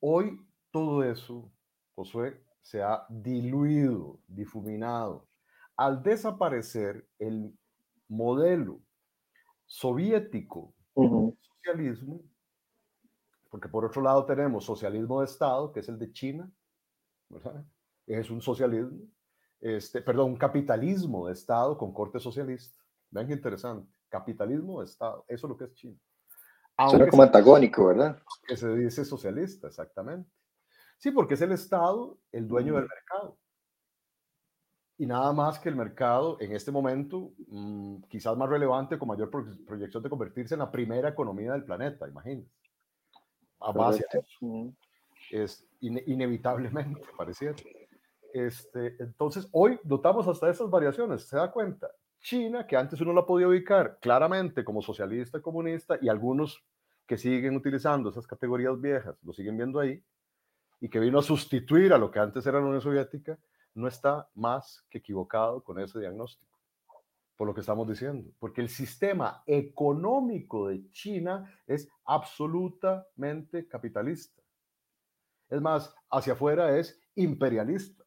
[0.00, 0.38] Hoy
[0.72, 1.52] todo eso,
[1.94, 5.28] Josué, se ha diluido, difuminado.
[5.76, 7.56] Al desaparecer el
[8.08, 8.80] modelo
[9.66, 12.22] soviético de socialismo,
[13.50, 16.50] porque por otro lado tenemos socialismo de Estado, que es el de China,
[17.28, 17.64] ¿verdad?
[18.06, 18.98] Es un socialismo,
[19.60, 22.82] este, perdón, un capitalismo de Estado con corte socialista.
[23.10, 25.98] Vean qué interesante, capitalismo de Estado, eso es lo que es China.
[26.88, 28.22] Suena como antagónico, ¿verdad?
[28.46, 30.30] Que se dice socialista, exactamente.
[31.02, 33.36] Sí, porque es el Estado el dueño del mercado.
[34.96, 39.28] Y nada más que el mercado en este momento, mm, quizás más relevante, con mayor
[39.28, 42.48] proyección de convertirse en la primera economía del planeta, imagínense
[43.58, 44.72] a base de eso.
[45.32, 47.56] Es inevitablemente, pareciera.
[48.32, 51.90] Este, entonces, hoy notamos hasta esas variaciones, ¿se da cuenta?
[52.20, 56.64] China, que antes uno la podía ubicar claramente como socialista, comunista, y algunos
[57.08, 60.00] que siguen utilizando esas categorías viejas, lo siguen viendo ahí,
[60.82, 63.38] y que vino a sustituir a lo que antes era la Unión Soviética,
[63.74, 66.52] no está más que equivocado con ese diagnóstico
[67.36, 74.40] por lo que estamos diciendo, porque el sistema económico de China es absolutamente capitalista.
[75.48, 78.04] Es más, hacia afuera es imperialista,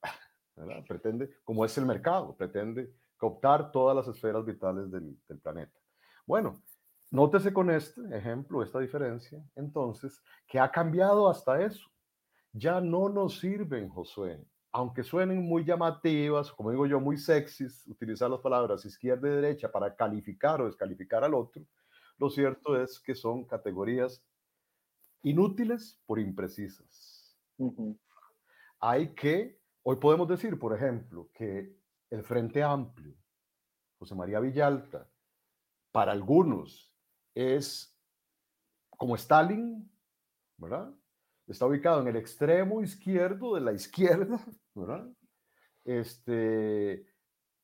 [0.87, 5.77] pretende, como es el mercado, pretende cooptar todas las esferas vitales del, del planeta.
[6.25, 6.61] Bueno,
[7.11, 11.89] nótese con este ejemplo, esta diferencia, entonces, que ha cambiado hasta eso.
[12.57, 14.41] Ya no nos sirven, Josué,
[14.71, 19.69] aunque suenen muy llamativas, como digo yo, muy sexys, utilizar las palabras izquierda y derecha
[19.69, 21.65] para calificar o descalificar al otro,
[22.17, 24.23] lo cierto es que son categorías
[25.21, 27.37] inútiles por imprecisas.
[28.79, 31.75] Hay que, hoy podemos decir, por ejemplo, que
[32.09, 33.15] el Frente Amplio,
[33.99, 35.09] José María Villalta,
[35.91, 36.95] para algunos
[37.33, 37.99] es
[38.95, 39.91] como Stalin,
[40.55, 40.93] ¿verdad?
[41.47, 44.39] Está ubicado en el extremo izquierdo de la izquierda,
[44.75, 45.07] ¿verdad?
[45.83, 47.05] Este,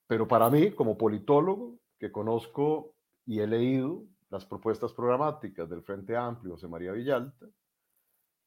[0.07, 6.15] pero para mí, como politólogo, que conozco y he leído las propuestas programáticas del Frente
[6.15, 7.47] Amplio, José María Villalta,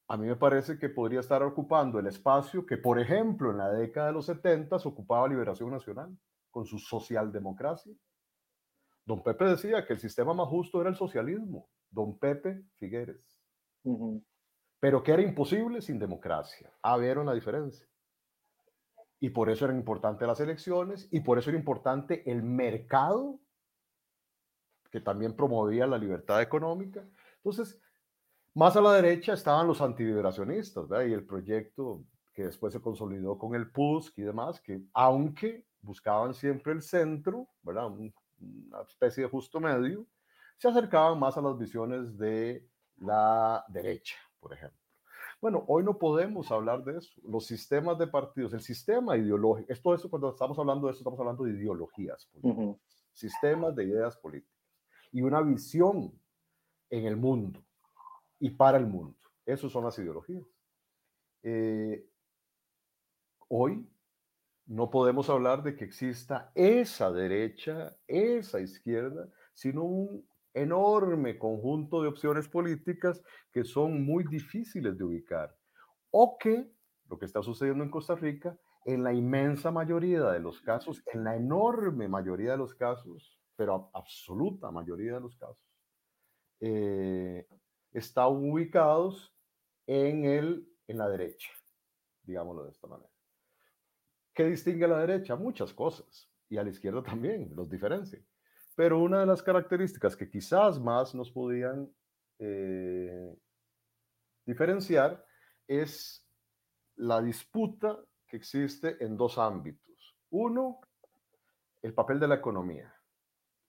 [0.07, 3.71] a mí me parece que podría estar ocupando el espacio que, por ejemplo, en la
[3.71, 6.15] década de los 70 ocupaba Liberación Nacional
[6.51, 7.93] con su socialdemocracia.
[9.03, 11.69] Don Pepe decía que el sistema más justo era el socialismo.
[11.89, 13.39] Don Pepe Figueres.
[14.85, 16.71] Pero que era imposible sin democracia.
[16.83, 17.87] A ver una diferencia.
[19.19, 23.39] Y por eso eran importantes las elecciones y por eso era importante el mercado,
[24.91, 27.03] que también promovía la libertad económica.
[27.37, 27.81] Entonces,
[28.53, 31.07] más a la derecha estaban los antiliberacionistas, ¿verdad?
[31.07, 36.35] Y el proyecto que después se consolidó con el PUSC y demás, que aunque buscaban
[36.35, 37.87] siempre el centro, ¿verdad?
[37.87, 40.05] una especie de justo medio,
[40.59, 44.79] se acercaban más a las visiones de la derecha, por ejemplo.
[45.41, 47.19] Bueno, hoy no podemos hablar de eso.
[47.23, 51.19] Los sistemas de partidos, el sistema ideológico, esto, eso cuando estamos hablando de eso, estamos
[51.19, 52.79] hablando de ideologías políticas,
[53.11, 54.55] sistemas de ideas políticas
[55.11, 56.13] y una visión
[56.91, 57.65] en el mundo
[58.39, 59.17] y para el mundo.
[59.47, 60.45] Esas son las ideologías.
[61.41, 62.07] Eh,
[63.47, 63.89] hoy
[64.67, 72.07] no podemos hablar de que exista esa derecha, esa izquierda, sino un enorme conjunto de
[72.07, 75.55] opciones políticas que son muy difíciles de ubicar.
[76.11, 76.71] O que,
[77.07, 81.23] lo que está sucediendo en Costa Rica, en la inmensa mayoría de los casos, en
[81.23, 85.59] la enorme mayoría de los casos, pero absoluta mayoría de los casos,
[86.61, 87.47] eh,
[87.91, 89.35] están ubicados
[89.87, 91.49] en, el, en la derecha,
[92.23, 93.11] digámoslo de esta manera.
[94.33, 95.35] ¿Qué distingue a la derecha?
[95.35, 96.29] Muchas cosas.
[96.47, 98.23] y a la izquierda también, los diferencia.
[98.75, 101.89] Pero una de las características que quizás más nos podían
[102.39, 103.33] eh,
[104.45, 105.25] diferenciar
[105.67, 106.27] es
[106.95, 110.17] la disputa que existe en dos ámbitos.
[110.29, 110.81] Uno,
[111.81, 112.93] el papel de la economía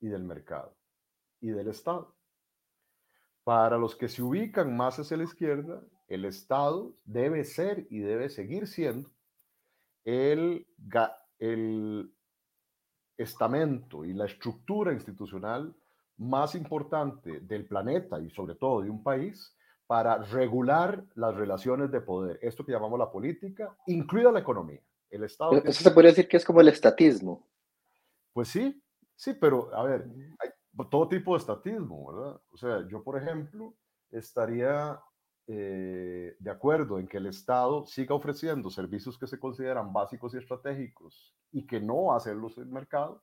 [0.00, 0.76] y del mercado
[1.40, 2.14] y del Estado.
[3.44, 8.28] Para los que se ubican más hacia la izquierda, el Estado debe ser y debe
[8.28, 9.10] seguir siendo
[10.04, 10.66] el,
[11.38, 12.15] el
[13.16, 15.74] estamento y la estructura institucional
[16.18, 19.54] más importante del planeta y sobre todo de un país
[19.86, 24.80] para regular las relaciones de poder, esto que llamamos la política, incluida la economía.
[25.08, 25.52] El Estado.
[25.52, 27.46] Eso se podría decir que es como el estatismo.
[28.32, 28.82] Pues sí,
[29.14, 30.04] sí, pero a ver,
[30.40, 30.50] hay
[30.90, 32.40] todo tipo de estatismo, ¿verdad?
[32.50, 33.74] O sea, yo, por ejemplo,
[34.10, 35.00] estaría
[35.48, 40.38] eh, de acuerdo en que el Estado siga ofreciendo servicios que se consideran básicos y
[40.38, 43.22] estratégicos y que no hacerlos el mercado,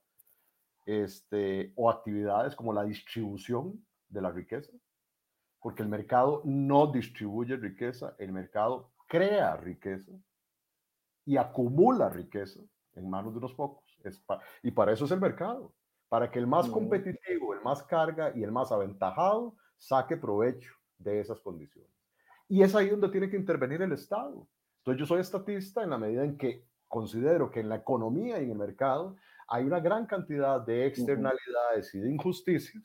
[0.85, 4.71] este, o actividades como la distribución de la riqueza,
[5.59, 10.11] porque el mercado no distribuye riqueza, el mercado crea riqueza
[11.25, 12.61] y acumula riqueza
[12.93, 13.83] en manos de unos pocos.
[14.61, 15.73] y para eso es el mercado,
[16.09, 21.19] para que el más competitivo, el más carga y el más aventajado saque provecho de
[21.19, 21.92] esas condiciones.
[22.53, 24.47] Y es ahí donde tiene que intervenir el Estado.
[24.77, 28.43] Entonces yo soy estatista en la medida en que considero que en la economía y
[28.43, 29.15] en el mercado
[29.47, 32.83] hay una gran cantidad de externalidades y de injusticias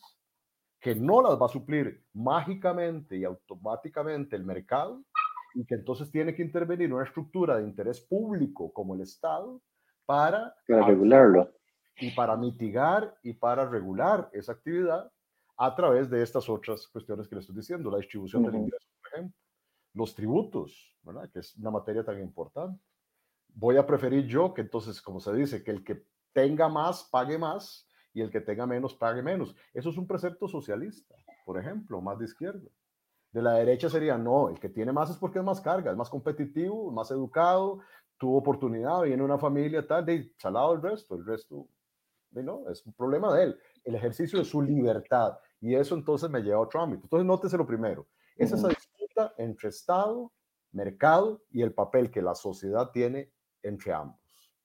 [0.80, 5.04] que no las va a suplir mágicamente y automáticamente el mercado
[5.52, 9.60] y que entonces tiene que intervenir una estructura de interés público como el Estado
[10.06, 11.52] para, para regularlo.
[11.96, 15.12] y para mitigar y para regular esa actividad
[15.58, 19.12] a través de estas otras cuestiones que le estoy diciendo, la distribución del ingreso, por
[19.12, 19.47] ejemplo
[19.98, 21.28] los tributos, ¿verdad?
[21.30, 22.80] Que es una materia tan importante.
[23.48, 27.36] Voy a preferir yo que entonces, como se dice, que el que tenga más pague
[27.36, 29.56] más y el que tenga menos pague menos.
[29.74, 32.70] Eso es un precepto socialista, por ejemplo, más de izquierda.
[33.32, 35.96] De la derecha sería, no, el que tiene más es porque es más carga, es
[35.96, 37.80] más competitivo, más educado,
[38.16, 41.66] tuvo oportunidad, viene una familia, tal, de salado el resto, el resto,
[42.30, 45.38] de no, es un problema de él, el ejercicio de su libertad.
[45.60, 47.02] Y eso entonces me lleva a otro ámbito.
[47.02, 48.06] Entonces, nótese lo primero,
[48.36, 48.68] es esa
[49.38, 50.32] entre Estado,
[50.72, 54.20] mercado y el papel que la sociedad tiene entre ambos.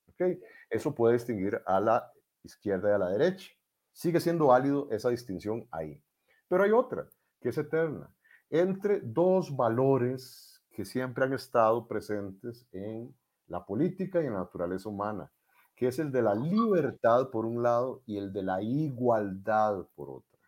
[0.09, 0.39] ¿okay?
[0.69, 2.11] Eso puede distinguir a la
[2.43, 3.51] izquierda y a la derecha.
[3.91, 6.01] Sigue siendo válido esa distinción ahí.
[6.47, 7.07] Pero hay otra,
[7.39, 8.13] que es eterna,
[8.49, 13.15] entre dos valores que siempre han estado presentes en
[13.47, 15.31] la política y en la naturaleza humana,
[15.75, 20.09] que es el de la libertad por un lado y el de la igualdad por
[20.09, 20.39] otra.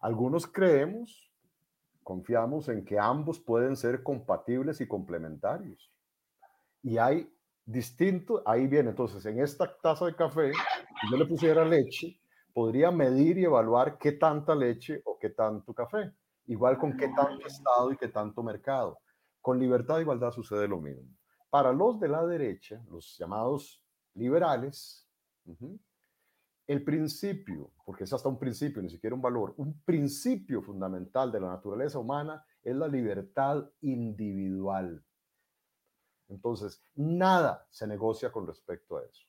[0.00, 1.30] Algunos creemos
[2.06, 5.90] confiamos en que ambos pueden ser compatibles y complementarios.
[6.80, 7.28] Y hay
[7.64, 12.20] distinto, ahí viene, entonces, en esta taza de café, si yo le pusiera leche,
[12.54, 16.12] podría medir y evaluar qué tanta leche o qué tanto café.
[16.46, 19.00] Igual con qué tanto Estado y qué tanto mercado.
[19.40, 21.10] Con libertad e igualdad sucede lo mismo.
[21.50, 23.82] Para los de la derecha, los llamados
[24.14, 25.08] liberales,
[26.66, 31.40] el principio, porque es hasta un principio, ni siquiera un valor, un principio fundamental de
[31.40, 35.04] la naturaleza humana es la libertad individual.
[36.28, 39.26] Entonces, nada se negocia con respecto a eso.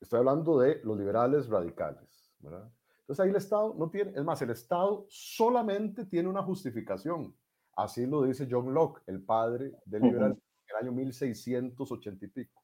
[0.00, 2.70] Estoy hablando de los liberales radicales, ¿verdad?
[3.00, 7.36] Entonces ahí el Estado no tiene, es más, el Estado solamente tiene una justificación.
[7.76, 12.62] Así lo dice John Locke, el padre del liberalismo, en el año 1680 y pico.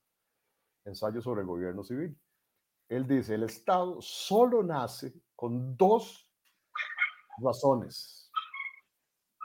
[0.84, 2.18] Ensayo sobre el gobierno civil.
[2.92, 6.28] Él dice, el Estado solo nace con dos
[7.38, 8.30] razones.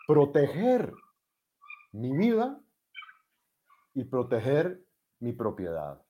[0.05, 0.91] Proteger
[1.93, 2.59] mi vida
[3.93, 4.83] y proteger
[5.19, 6.01] mi propiedad.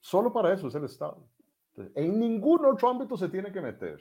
[0.00, 1.26] Solo para eso es el Estado.
[1.94, 3.98] En ningún otro ámbito se tiene que meter.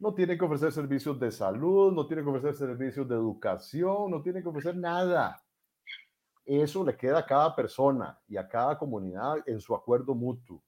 [0.00, 4.20] No tiene que ofrecer servicios de salud, no tiene que ofrecer servicios de educación, no
[4.20, 5.40] tiene que ofrecer nada.
[6.44, 10.60] Eso le queda a cada persona y a cada comunidad en su acuerdo mutuo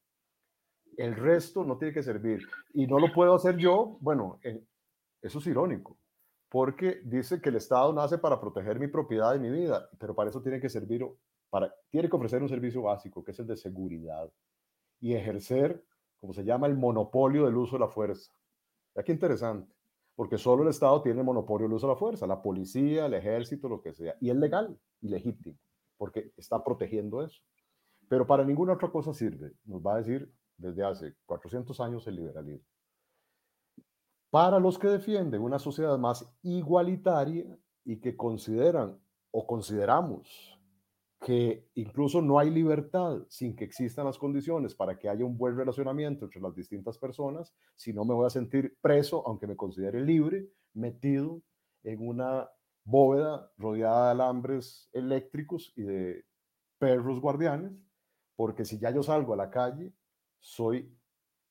[0.99, 2.47] el resto no tiene que servir.
[2.73, 4.39] Y no lo puedo hacer yo, bueno,
[5.23, 5.99] eso es irónico,
[6.49, 10.31] porque dice que el Estado nace para proteger mi propiedad y mi vida, pero para
[10.31, 11.07] eso tiene que servir,
[11.51, 14.31] para, tiene que ofrecer un servicio básico, que es el de seguridad,
[15.01, 15.85] y ejercer,
[16.21, 18.33] como se llama, el monopolio del uso de la fuerza.
[18.95, 19.75] Ya que interesante,
[20.15, 23.15] porque solo el Estado tiene el monopolio del uso de la fuerza, la policía, el
[23.15, 25.59] ejército, lo que sea, y es legal y legítimo,
[25.97, 27.43] porque está protegiendo eso.
[28.09, 32.17] Pero para ninguna otra cosa sirve, nos va a decir desde hace 400 años el
[32.17, 32.67] liberalismo.
[34.31, 38.99] Para los que defienden una sociedad más igualitaria y que consideran
[39.31, 40.59] o consideramos
[41.25, 45.57] que incluso no hay libertad sin que existan las condiciones para que haya un buen
[45.57, 50.05] relacionamiento entre las distintas personas, si no me voy a sentir preso, aunque me considere
[50.05, 51.41] libre, metido
[51.83, 52.51] en una
[52.85, 56.25] bóveda rodeada de alambres eléctricos y de
[56.79, 57.73] perros guardianes,
[58.37, 59.95] porque si ya yo salgo a la calle,
[60.45, 60.95] soy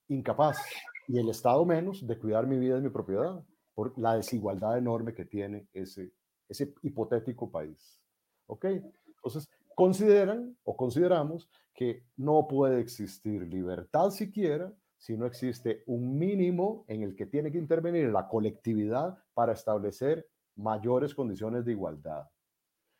[0.08, 0.60] incapaz,
[1.08, 5.16] y el Estado menos, de cuidar mi vida y mi propiedad, por la desigualdad enorme
[5.16, 6.14] que tiene ese,
[6.48, 8.00] ese hipotético país.
[8.46, 8.66] ¿Ok?
[8.66, 16.86] Entonces, consideran o consideramos que no puede existir libertad siquiera si no existe un mínimo
[16.88, 22.30] en el que tiene que intervenir la colectividad para establecer mayores condiciones de igualdad.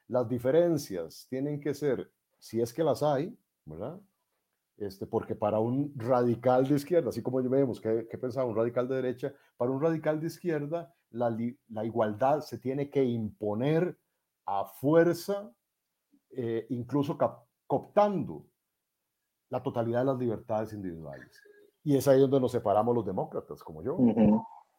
[0.08, 4.02] Las diferencias tienen que ser, si es que las hay, ¿verdad?
[4.78, 8.88] Este, porque para un radical de izquierda, así como vemos que, que pensaba un radical
[8.88, 11.36] de derecha, para un radical de izquierda la,
[11.70, 13.98] la igualdad se tiene que imponer
[14.46, 15.52] a fuerza,
[16.32, 17.18] eh, incluso
[17.68, 18.46] cooptando
[19.50, 21.40] la totalidad de las libertades individuales.
[21.84, 23.98] Y es ahí donde nos separamos los demócratas, como yo.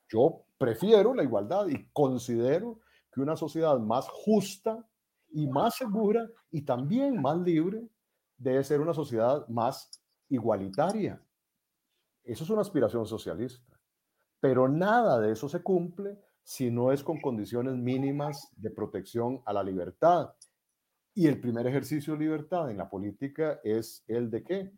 [0.09, 2.81] Yo prefiero la igualdad y considero
[3.13, 4.87] que una sociedad más justa
[5.31, 7.89] y más segura y también más libre
[8.45, 9.91] debe ser una sociedad más
[10.29, 11.21] igualitaria.
[12.23, 13.81] Eso es una aspiración socialista.
[14.39, 19.55] Pero nada de eso se cumple si no es con condiciones mínimas de protección a
[19.55, 20.35] la libertad.
[21.15, 24.73] Y el primer ejercicio de libertad en la política es el de qué?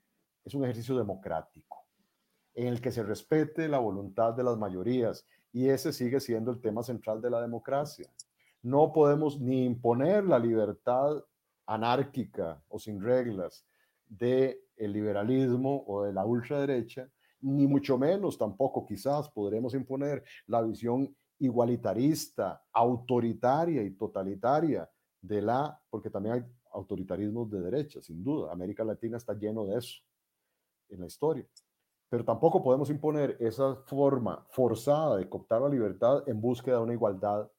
[0.44, 1.88] Es un ejercicio democrático,
[2.54, 5.26] en el que se respete la voluntad de las mayorías.
[5.52, 8.08] Y ese sigue siendo el tema central de la democracia.
[8.62, 11.24] No podemos ni imponer la libertad
[11.66, 13.66] anárquica o sin reglas
[14.06, 17.08] del el liberalismo o de la ultraderecha,
[17.40, 24.88] ni mucho menos tampoco quizás podremos imponer la visión igualitarista, autoritaria y totalitaria
[25.20, 28.52] de la, porque también hay autoritarismos de derecha, sin duda.
[28.52, 30.02] América Latina está lleno de eso
[30.88, 31.46] en la historia.
[32.08, 36.92] Pero tampoco podemos imponer esa forma forzada de cooptar la libertad en búsqueda de una
[36.92, 37.50] igualdad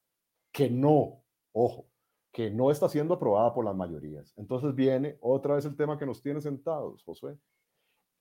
[0.51, 1.87] que no, ojo,
[2.32, 4.34] que no está siendo aprobada por las mayorías.
[4.38, 7.38] Entonces viene otra vez el tema que nos tiene sentados, Josué,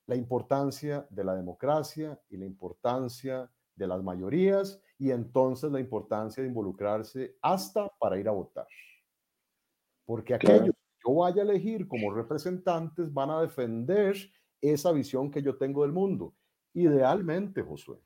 [0.07, 6.41] la importancia de la democracia y la importancia de las mayorías y entonces la importancia
[6.41, 8.67] de involucrarse hasta para ir a votar.
[10.05, 14.15] Porque aquellos que yo vaya a elegir como representantes van a defender
[14.61, 16.33] esa visión que yo tengo del mundo.
[16.73, 17.99] Idealmente, Josué,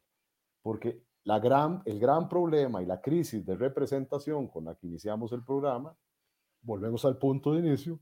[0.61, 5.31] porque la gran, el gran problema y la crisis de representación con la que iniciamos
[5.31, 5.95] el programa,
[6.61, 7.99] volvemos al punto de inicio,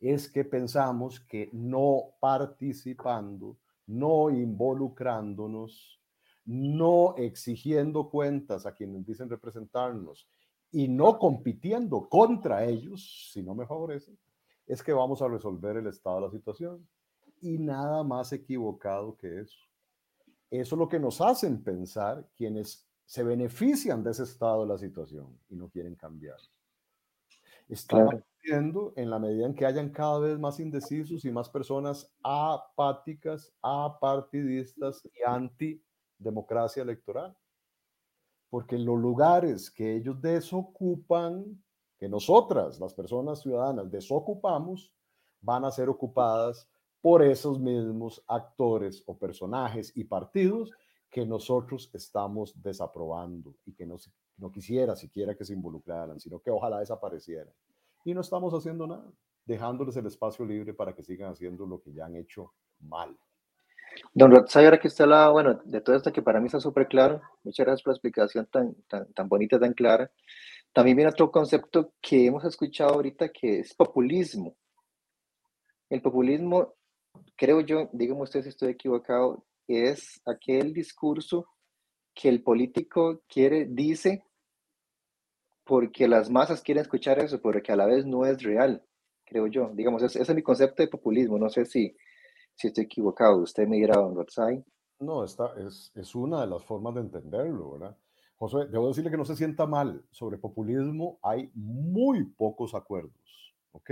[0.00, 6.00] es que pensamos que no participando, no involucrándonos,
[6.46, 10.28] no exigiendo cuentas a quienes dicen representarnos
[10.70, 14.16] y no compitiendo contra ellos, si no me favorece,
[14.66, 16.86] es que vamos a resolver el estado de la situación.
[17.40, 19.58] Y nada más equivocado que eso.
[20.60, 24.78] Eso es lo que nos hacen pensar quienes se benefician de ese estado de la
[24.78, 26.36] situación y no quieren cambiar.
[27.68, 28.92] Están claro.
[28.94, 35.02] en la medida en que hayan cada vez más indecisos y más personas apáticas, apartidistas
[35.12, 37.36] y antidemocracia electoral.
[38.48, 41.60] Porque los lugares que ellos desocupan,
[41.98, 44.94] que nosotras, las personas ciudadanas, desocupamos,
[45.40, 46.68] van a ser ocupadas
[47.04, 50.72] por esos mismos actores o personajes y partidos
[51.10, 53.96] que nosotros estamos desaprobando y que no,
[54.38, 57.52] no quisiera siquiera que se involucraran, sino que ojalá desaparecieran.
[58.06, 59.04] Y no estamos haciendo nada,
[59.44, 63.14] dejándoles el espacio libre para que sigan haciendo lo que ya han hecho mal.
[64.14, 66.88] Don Rotzay, ahora que está la, bueno, de todo esto que para mí está súper
[66.88, 70.10] claro, muchas gracias por la explicación tan, tan, tan bonita, tan clara.
[70.72, 74.56] También viene otro concepto que hemos escuchado ahorita que es populismo.
[75.90, 76.72] El populismo
[77.36, 81.46] creo yo, dígame usted si estoy equivocado, es aquel discurso
[82.14, 84.24] que el político quiere, dice,
[85.64, 88.82] porque las masas quieren escuchar eso, porque a la vez no es real,
[89.24, 89.70] creo yo.
[89.74, 91.38] Digamos, ese, es mi concepto de populismo.
[91.38, 91.96] No sé si,
[92.54, 93.38] si estoy equivocado.
[93.38, 94.64] Usted me dirá, don Rotzai.
[95.00, 97.96] No, esta es, es una de las formas de entenderlo, ¿verdad?
[98.36, 100.04] José, debo decirle que no se sienta mal.
[100.10, 103.90] Sobre populismo hay muy pocos acuerdos, ¿ok?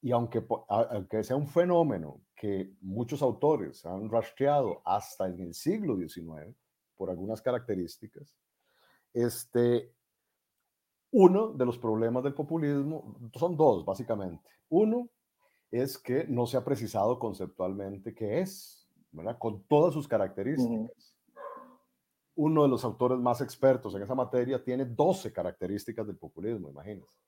[0.00, 5.96] Y aunque, aunque sea un fenómeno que muchos autores han rastreado hasta en el siglo
[5.96, 6.54] XIX
[6.96, 8.36] por algunas características,
[9.12, 9.92] este,
[11.10, 14.50] uno de los problemas del populismo son dos, básicamente.
[14.68, 15.08] Uno
[15.70, 19.38] es que no se ha precisado conceptualmente qué es, ¿verdad?
[19.38, 21.16] Con todas sus características.
[22.36, 27.18] Uno de los autores más expertos en esa materia tiene 12 características del populismo, imagínense.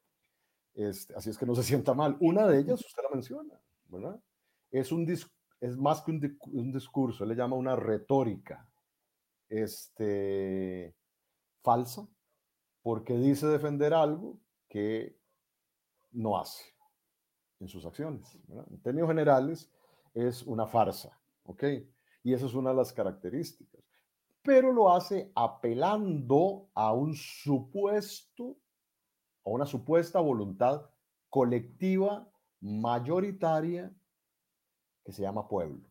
[0.75, 2.17] Este, así es que no se sienta mal.
[2.21, 4.21] Una de ellas, usted la menciona, ¿verdad?
[4.71, 8.69] Es, un es más que un, discurso, él le llama una retórica
[9.49, 10.95] este,
[11.63, 12.09] falsa,
[12.83, 15.19] porque dice defender algo que
[16.13, 16.65] no hace
[17.59, 18.39] en sus acciones.
[18.49, 19.71] En términos generales,
[20.15, 21.65] es una farsa, ¿ok?
[22.23, 23.81] Y esa es una de las características.
[24.43, 28.57] Pero lo hace apelando a un supuesto,
[29.45, 30.91] a una supuesta voluntad
[31.29, 32.31] colectiva
[32.61, 33.93] mayoritaria
[35.05, 35.89] que se llama pueblo.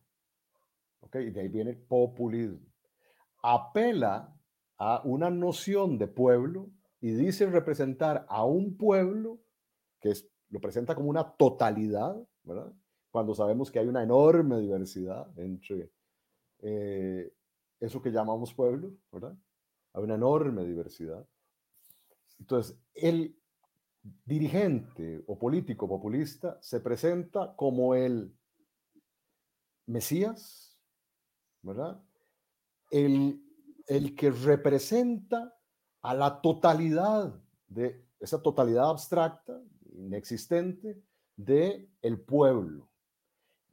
[1.00, 1.16] ¿Ok?
[1.16, 2.66] Y de ahí viene populismo.
[3.42, 4.36] Apela
[4.76, 6.70] a una noción de pueblo
[7.00, 9.40] y dice representar a un pueblo
[10.00, 12.72] que es, lo presenta como una totalidad, ¿verdad?
[13.10, 15.90] Cuando sabemos que hay una enorme diversidad entre
[16.60, 17.32] eh,
[17.80, 19.36] eso que llamamos pueblo, ¿verdad?
[19.92, 21.26] Hay una enorme diversidad.
[22.38, 23.39] Entonces, el
[24.02, 28.34] dirigente o político populista se presenta como el
[29.86, 30.78] Mesías,
[31.62, 32.02] ¿verdad?
[32.90, 33.42] El,
[33.86, 35.54] el que representa
[36.02, 37.34] a la totalidad
[37.66, 39.60] de esa totalidad abstracta,
[39.92, 41.02] inexistente,
[41.36, 42.90] de el pueblo.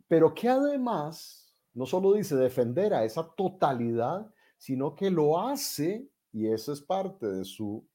[0.08, 6.48] Pero que además no solo dice defender a esa totalidad, sino que lo hace, y
[6.48, 7.88] eso es parte de su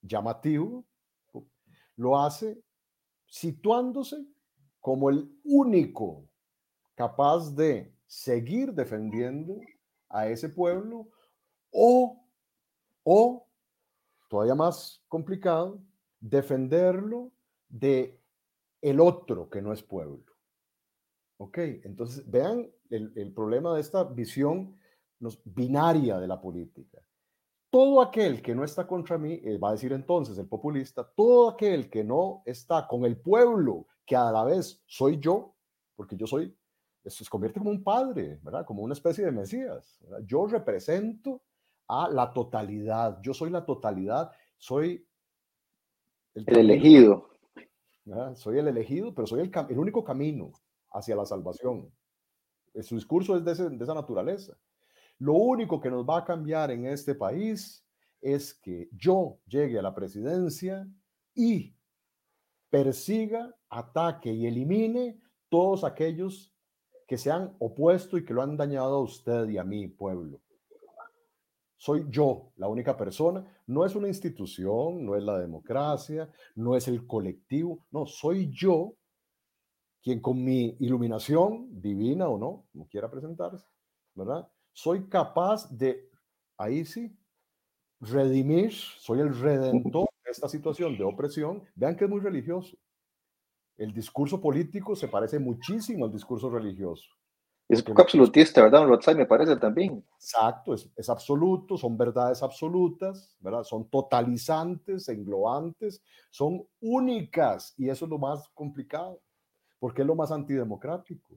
[0.00, 0.86] llamativo,
[1.98, 2.58] lo hace
[3.26, 4.24] situándose
[4.80, 6.24] como el único
[6.94, 9.60] capaz de seguir defendiendo
[10.08, 11.08] a ese pueblo
[11.70, 12.24] o,
[13.04, 13.46] o
[14.28, 15.80] todavía más complicado,
[16.20, 17.30] defenderlo
[17.68, 18.18] de
[18.80, 20.24] el otro que no es pueblo.
[21.38, 24.76] Ok, entonces vean el, problema de esta visión
[25.44, 26.98] binaria de la política.
[27.70, 31.50] Todo aquel que no está contra mí, eh, va a decir entonces el populista, todo
[31.50, 35.54] aquel que no está con el pueblo, que a la vez soy yo,
[35.94, 36.56] porque yo soy,
[37.04, 38.64] se convierte como un padre, ¿verdad?
[38.64, 39.98] Como una especie de Mesías.
[40.24, 41.42] Yo represento
[41.88, 45.06] a la totalidad, yo soy la totalidad, soy
[46.34, 47.28] el, elegido.
[48.34, 50.52] Soy el elegido, pero soy el, el único camino
[50.92, 51.90] hacia la salvación.
[52.82, 54.56] Su discurso es de, esa naturaleza.
[55.18, 57.84] Lo único que nos va a cambiar en este país
[58.20, 60.88] es que yo llegue a la presidencia
[61.34, 61.74] y
[62.70, 66.54] persiga, ataque y elimine todos aquellos
[67.06, 70.40] que se han opuesto y que lo han dañado a usted y a mi pueblo.
[71.76, 76.88] Soy yo la única persona, no es una institución, no es la democracia, no es
[76.88, 78.94] el colectivo, no, soy yo
[80.02, 83.66] quien con mi iluminación, divina o no, como quiera presentarse,
[84.14, 84.48] ¿verdad?
[84.80, 86.08] Soy capaz de,
[86.56, 87.12] ahí sí,
[87.98, 91.64] redimir, soy el redentor de esta situación de opresión.
[91.74, 92.76] Vean que es muy religioso.
[93.76, 97.08] El discurso político se parece muchísimo al discurso religioso.
[97.68, 100.04] Es poco absolutista, ¿verdad, Me parece también.
[100.14, 103.64] Exacto, es, es, absoluto, son verdades absolutas, ¿verdad?
[103.64, 106.00] Son totalizantes, englobantes,
[106.30, 109.20] son únicas y eso es lo más complicado
[109.80, 111.34] porque es lo más antidemocrático.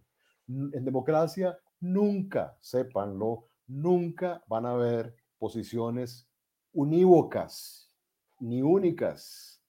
[0.48, 6.28] En democracia nunca, sépanlo, nunca van a haber posiciones
[6.74, 7.92] unívocas
[8.40, 9.62] ni únicas,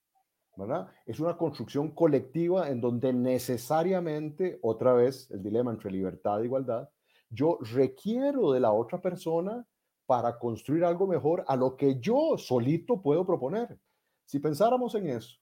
[0.57, 0.89] ¿verdad?
[1.07, 6.89] Es una construcción colectiva en donde necesariamente, otra vez, el dilema entre libertad e igualdad,
[7.29, 9.67] yo requiero de la otra persona
[10.07, 13.79] para construir algo mejor a lo que yo solito puedo proponer.
[14.27, 15.39] Si pensáramos en eso,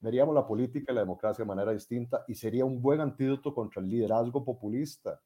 [0.00, 3.82] veríamos la política y la democracia de manera distinta y sería un buen antídoto contra
[3.82, 5.20] el liderazgo populista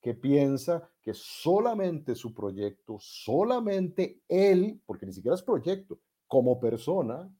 [0.00, 7.32] que piensa que solamente su proyecto, solamente él, porque ni siquiera es proyecto, como persona,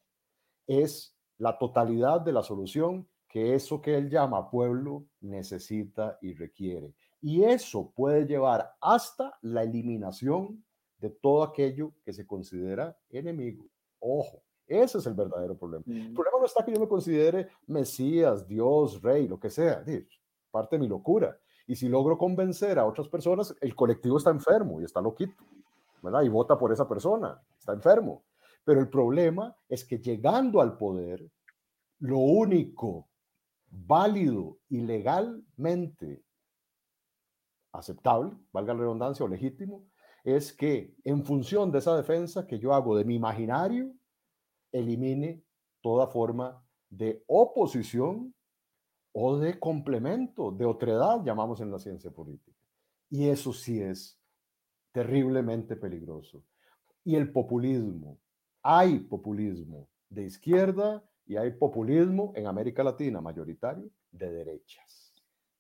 [0.67, 6.95] es la totalidad de la solución que eso que él llama pueblo necesita y requiere.
[7.21, 10.65] Y eso puede llevar hasta la eliminación
[10.99, 13.67] de todo aquello que se considera enemigo.
[14.01, 15.85] Ojo, ese es el verdadero problema.
[15.87, 19.85] El problema no está que yo me considere Mesías, Dios, Rey, lo que sea.
[20.51, 21.39] Parte de mi locura.
[21.69, 25.45] Y si logro convencer a otras personas, el colectivo está enfermo y está loquito,
[26.03, 26.23] ¿verdad?
[26.23, 28.25] Y vota por esa persona, está enfermo.
[28.65, 31.31] Pero el problema es que llegando al poder,
[32.01, 33.11] lo único
[33.71, 36.25] válido y legalmente
[37.73, 39.85] aceptable, valga la redundancia o legítimo,
[40.25, 43.93] es que en función de esa defensa que yo hago de mi imaginario,
[44.73, 45.45] elimine
[45.83, 48.35] toda forma de oposición
[49.13, 52.57] o de complemento, de otredad, llamamos en la ciencia política.
[53.11, 54.19] Y eso sí es
[54.93, 56.43] terriblemente peligroso.
[57.05, 58.19] Y el populismo,
[58.63, 65.15] hay populismo de izquierda y hay populismo en América Latina mayoritario de derechas.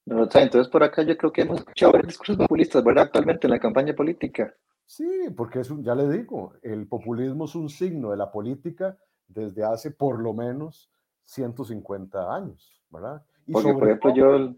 [0.04, 3.04] No, entonces por acá yo creo que hemos escuchado varios discursos populistas, ¿verdad?
[3.04, 4.54] Actualmente en la campaña política.
[4.86, 8.96] Sí, porque es un, ya le digo, el populismo es un signo de la política
[9.26, 10.90] desde hace por lo menos
[11.24, 13.22] 150 años, ¿verdad?
[13.48, 14.54] Y porque, por ejemplo, yo...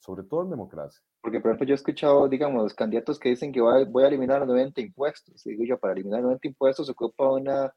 [0.00, 1.00] Sobre todo en democracia.
[1.22, 4.80] Porque, por ejemplo, yo he escuchado, digamos, candidatos que dicen que voy a, eliminar 90
[4.80, 5.44] impuestos.
[5.46, 7.72] Y digo yo, para eliminar 90 impuestos se ocupa una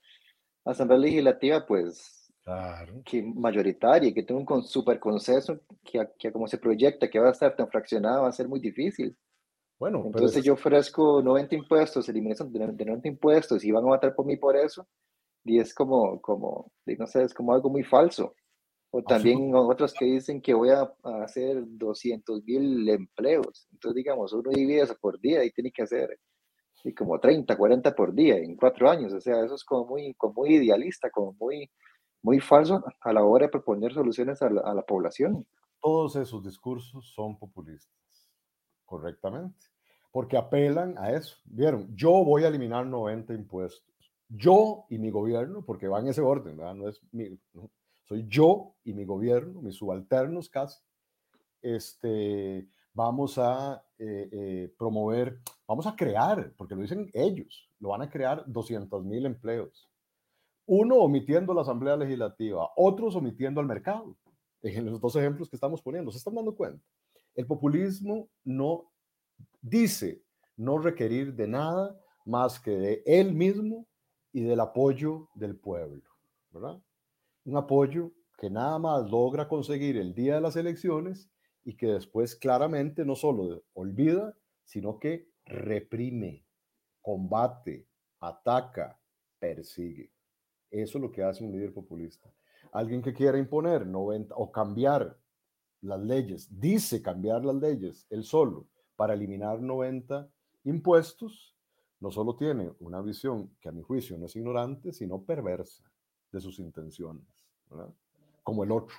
[0.66, 3.02] asamblea legislativa, pues, claro.
[3.06, 7.32] que mayoritaria, que tenga un super consenso, que, que como se proyecta, que va a
[7.32, 9.18] estar tan fraccionada, va a ser muy difícil.
[9.80, 14.26] Bueno, entonces yo ofrezco 90 impuestos, eliminación de 90 impuestos y van a votar por
[14.26, 14.86] mí por eso.
[15.45, 18.36] Y es como, como, no sé, es como algo muy falso.
[18.92, 20.92] O también otros que dicen que voy a,
[21.24, 23.68] hacer 200 mil empleos.
[23.72, 26.20] Entonces, digamos, uno divide eso por día y tiene que hacer
[26.84, 29.14] y como 30, 40 por día en cuatro años.
[29.14, 31.70] O sea, eso es como muy, como muy idealista, como muy,
[32.22, 35.46] muy falso a la hora de proponer soluciones a la, a la población.
[35.82, 38.30] Todos esos discursos son populistas,
[38.86, 39.66] correctamente,
[40.12, 41.38] porque apelan a eso.
[41.46, 43.86] Vieron, yo voy a eliminar 90 impuestos.
[44.28, 46.76] Yo y mi gobierno, porque va en ese orden, ¿verdad?
[46.76, 47.40] No es mi,
[48.10, 50.82] soy yo y mi gobierno, mis subalternos casi,
[51.62, 58.01] este, vamos a eh, eh, promover, vamos a crear, porque lo dicen ellos, lo van
[58.01, 59.88] a crear 200 mil empleos.
[60.66, 64.18] Uno omitiendo la Asamblea Legislativa, otros omitiendo al mercado.
[64.62, 66.84] En los dos ejemplos que estamos poniendo, ¿se están dando cuenta?
[67.36, 68.91] El populismo no
[69.62, 70.24] dice
[70.57, 73.88] no requerir de nada más que de él mismo
[74.34, 76.03] y del apoyo del pueblo,
[76.49, 76.82] ¿verdad?
[77.50, 81.30] Un apoyo que nada más logra conseguir el día de las elecciones
[81.66, 86.45] y que después claramente no solo olvida, sino que reprime,
[87.02, 87.88] combate,
[88.20, 89.00] ataca,
[89.39, 90.12] persigue.
[90.70, 92.32] Eso es lo que hace un líder populista.
[92.72, 95.18] Alguien que quiera imponer 90 o cambiar
[95.82, 100.30] las leyes, dice cambiar las leyes él solo para eliminar 90
[100.66, 101.56] impuestos,
[102.00, 105.84] no solo tiene una visión que a mi juicio no es ignorante, sino perversa
[106.32, 107.39] de sus intenciones,
[108.44, 108.96] como el otro,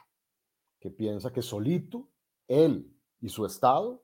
[0.79, 2.09] que piensa que solito
[2.49, 4.03] él y su Estado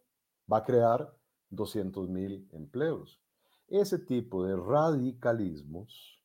[0.51, 1.17] va a crear
[1.51, 3.21] 200 mil empleos.
[3.69, 6.21] Ese tipo de radicalismos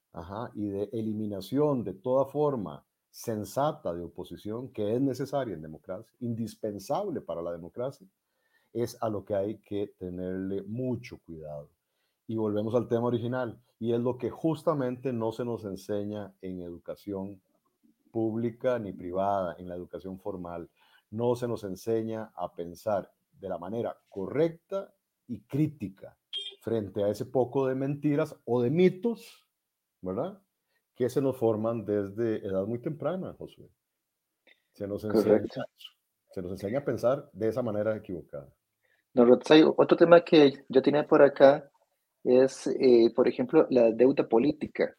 [0.54, 7.22] y de eliminación de toda forma sensata de oposición que es necesaria en democracia, indispensable
[7.22, 8.08] para la democracia,
[8.74, 11.70] es a lo que hay que tenerle mucho cuidado.
[12.28, 16.62] Y volvemos al tema original, y es lo que justamente no se nos enseña en
[16.62, 17.42] educación
[18.12, 20.70] pública ni privada, en la educación formal.
[21.10, 24.94] No se nos enseña a pensar de la manera correcta
[25.28, 26.18] y crítica
[26.62, 29.48] frente a ese poco de mentiras o de mitos,
[30.02, 30.42] ¿verdad?
[30.96, 33.70] Que se nos forman desde edad muy temprana, Josué.
[34.74, 35.66] Se nos enseña,
[36.30, 38.48] se nos enseña a pensar de esa manera equivocada.
[39.14, 41.70] Otro tema que yo tenía por acá
[42.24, 44.96] es, eh, por ejemplo, la deuda política.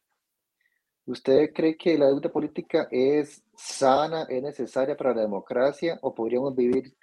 [1.04, 6.54] ¿Usted cree que la deuda política es sana, es necesaria para la democracia o podríamos
[6.54, 6.94] vivir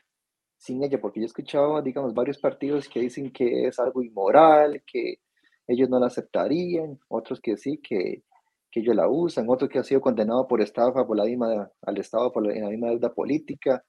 [0.58, 1.02] sin ella?
[1.02, 5.20] Porque yo he escuchado, digamos, varios partidos que dicen que es algo inmoral, que
[5.68, 8.24] ellos no la aceptarían, otros que sí, que,
[8.72, 11.98] que ellos la usan, otros que han sido condenados por estafa por la misma, al
[11.98, 13.84] Estado por la, la misma deuda política.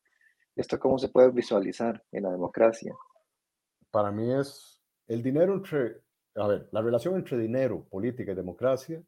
[0.57, 2.93] ¿Esto cómo se puede visualizar en la democracia?
[3.93, 6.03] Para mí es el dinero entre,
[6.35, 9.01] a ver, la relación entre dinero, política y democracia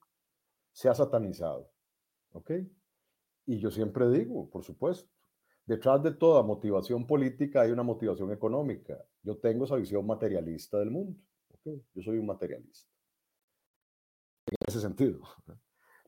[0.73, 1.71] se ha satanizado.
[2.33, 2.51] ¿Ok?
[3.47, 5.11] Y yo siempre digo, por supuesto,
[5.67, 8.99] detrás de toda motivación política hay una motivación económica.
[9.23, 11.19] Yo tengo esa visión materialista del mundo.
[11.55, 11.83] ¿okay?
[11.95, 12.91] Yo soy un materialista.
[14.47, 15.21] En ese sentido,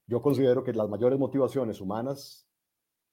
[0.06, 2.48] yo considero que las mayores motivaciones humanas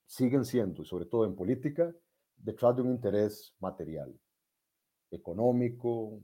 [0.05, 1.93] siguen siendo, y sobre todo en política,
[2.35, 4.13] detrás de un interés material,
[5.09, 6.21] económico,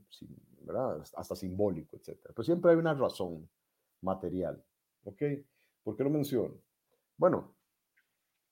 [1.14, 2.18] hasta simbólico, etc.
[2.22, 3.48] Pero siempre hay una razón
[4.02, 4.62] material.
[5.08, 5.22] ¿Ok?
[5.82, 6.54] ¿Por qué lo menciono?
[7.16, 7.56] Bueno,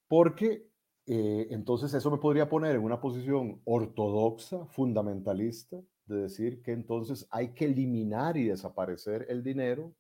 [0.09, 0.71] porque
[1.05, 5.77] eh, entonces eso me podría poner en una posición ortodoxa, fundamentalista,
[6.07, 9.93] de decir que entonces hay que eliminar y desaparecer el dinero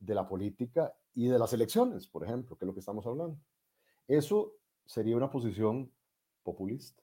[0.00, 3.38] de la política y de las elecciones, por ejemplo, que es lo que estamos hablando.
[4.08, 4.54] Eso
[4.84, 5.92] sería una posición
[6.42, 7.02] populista.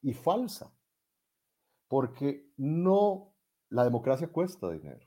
[0.00, 0.72] Y falsa,
[1.86, 3.34] porque no,
[3.68, 5.05] la democracia cuesta dinero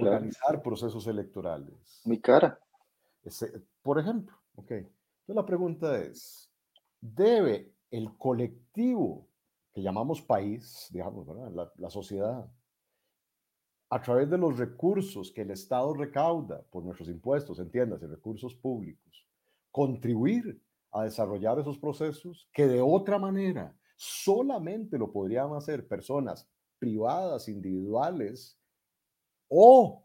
[0.00, 2.02] organizar procesos electorales.
[2.04, 2.58] Mi cara.
[3.82, 4.70] por ejemplo, ok.
[4.70, 6.50] Entonces la pregunta es,
[7.00, 9.28] ¿debe el colectivo
[9.72, 12.50] que llamamos país, digamos, la, la sociedad,
[13.90, 19.26] a través de los recursos que el Estado recauda por nuestros impuestos, entiéndase, recursos públicos,
[19.70, 27.48] contribuir a desarrollar esos procesos que de otra manera solamente lo podrían hacer personas privadas,
[27.48, 28.58] individuales,
[29.48, 30.04] o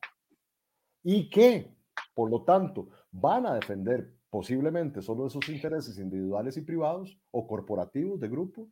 [1.03, 1.75] y que,
[2.13, 8.19] por lo tanto, van a defender posiblemente solo esos intereses individuales y privados o corporativos
[8.19, 8.67] de grupo,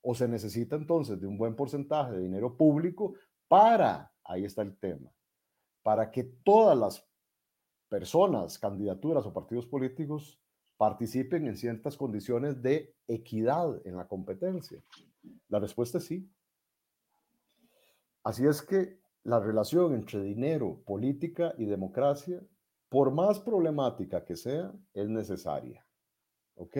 [0.00, 3.14] o se necesita entonces de un buen porcentaje de dinero público
[3.48, 5.10] para, ahí está el tema,
[5.82, 7.06] para que todas las
[7.88, 10.40] personas, candidaturas o partidos políticos
[10.76, 14.82] participen en ciertas condiciones de equidad en la competencia.
[15.48, 16.30] La respuesta es sí.
[18.22, 22.40] Así es que la relación entre dinero, política y democracia,
[22.88, 25.84] por más problemática que sea, es necesaria.
[26.54, 26.76] ¿Ok?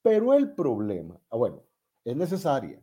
[0.00, 1.62] Pero el problema, ah, bueno,
[2.04, 2.82] es necesaria,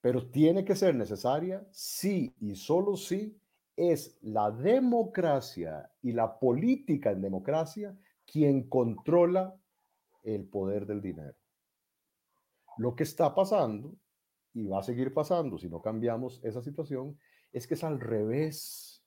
[0.00, 3.38] pero tiene que ser necesaria si y solo si
[3.76, 9.54] es la democracia y la política en democracia quien controla
[10.22, 11.36] el poder del dinero.
[12.78, 13.94] Lo que está pasando,
[14.54, 17.18] y va a seguir pasando si no cambiamos esa situación,
[17.56, 19.02] es que es al revés.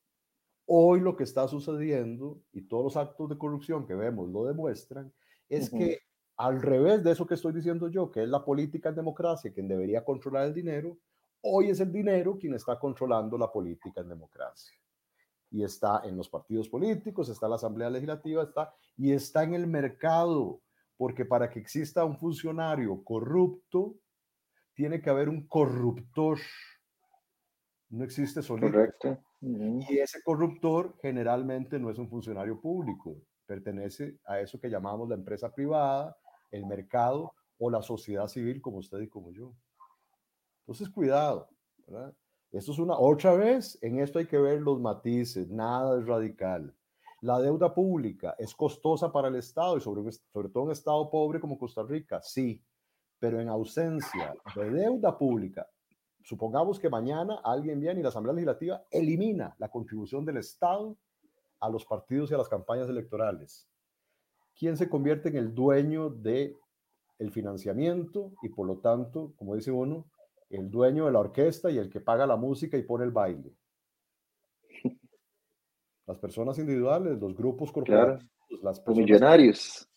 [0.66, 5.14] Hoy lo que está sucediendo, y todos los actos de corrupción que vemos lo demuestran,
[5.48, 6.00] es que
[6.36, 9.68] al revés de eso que estoy diciendo yo, que es la política en democracia quien
[9.68, 10.98] debería controlar el dinero,
[11.42, 14.76] hoy es el dinero quien está controlando la política en democracia
[15.52, 19.54] y está en los partidos políticos, está en la Asamblea Legislativa, está y está en
[19.54, 20.62] el mercado,
[20.98, 23.96] porque para que exista un funcionario corrupto,
[24.74, 26.40] tiene que haber un corruptor.
[27.90, 28.72] No existe solito.
[28.72, 29.18] Correcto.
[29.42, 33.16] Y ese corruptor generalmente no es un funcionario público,
[33.46, 36.16] pertenece a eso que llamamos la empresa privada,
[36.52, 39.54] el mercado o la sociedad civil como usted y como yo.
[40.62, 41.50] Entonces, cuidado,
[41.88, 42.14] ¿verdad?
[42.52, 46.76] Esto es una, otra vez, en esto hay que ver los matices, nada es radical.
[47.22, 51.40] La deuda pública es costosa para el Estado y sobre, sobre todo un Estado pobre
[51.40, 52.64] como Costa Rica, sí,
[53.20, 55.68] pero en ausencia de deuda pública,
[56.30, 60.96] supongamos que mañana alguien viene y la Asamblea Legislativa elimina la contribución del Estado
[61.60, 63.68] a los partidos y a las campañas electorales.
[64.56, 66.56] ¿Quién se convierte en el dueño de
[67.18, 70.06] el financiamiento y por lo tanto, como dice uno,
[70.52, 73.52] el dueño de la orquesta y el que paga la música y pone el baile.
[76.06, 79.06] Las personas individuales, los grupos corporativos, las personas...
[79.06, 79.90] millonarios.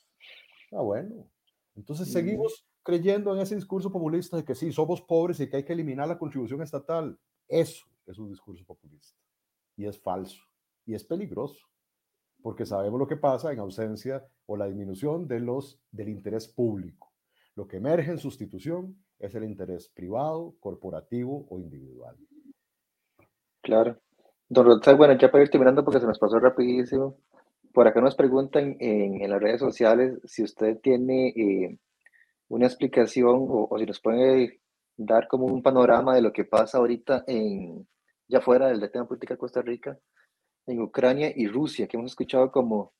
[0.72, 1.26] Ah, bueno.
[1.74, 5.64] Entonces seguimos creyendo en ese discurso populista de que sí, somos pobres y que hay
[5.64, 7.18] que eliminar la contribución estatal.
[7.48, 9.18] Eso es un discurso populista.
[9.76, 10.42] Y es falso.
[10.84, 11.66] Y es peligroso.
[12.42, 17.12] Porque sabemos lo que pasa en ausencia o la disminución de los, del interés público.
[17.54, 22.16] Lo que emerge en sustitución es el interés privado, corporativo o individual.
[23.62, 23.98] Claro.
[24.48, 27.16] Don Rotzal, bueno, ya para ir terminando porque se nos pasó rapidísimo.
[27.72, 31.78] Por acá nos preguntan en, las redes sociales si usted tiene eh,
[32.52, 34.60] una explicación o, si nos puede
[34.96, 37.88] dar como un panorama de lo que pasa ahorita en,
[38.28, 39.98] ya fuera del tema política de Costa Rica,
[40.66, 42.92] en Ucrania y Rusia, que hemos escuchado como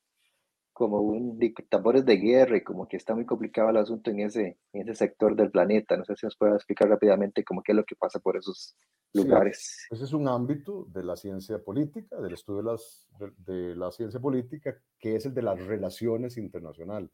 [0.75, 1.37] como un
[1.69, 4.95] tambores de guerra y como que está muy complicado el asunto en ese, en ese
[4.95, 5.95] sector del planeta.
[5.95, 8.75] No sé si nos puede explicar rápidamente cómo qué es lo que pasa por esos
[9.13, 9.85] lugares.
[9.91, 14.19] ese es un ámbito de la ciencia política, del estudio de, las, de, la ciencia
[14.19, 17.11] política, que es el de las relaciones internacionales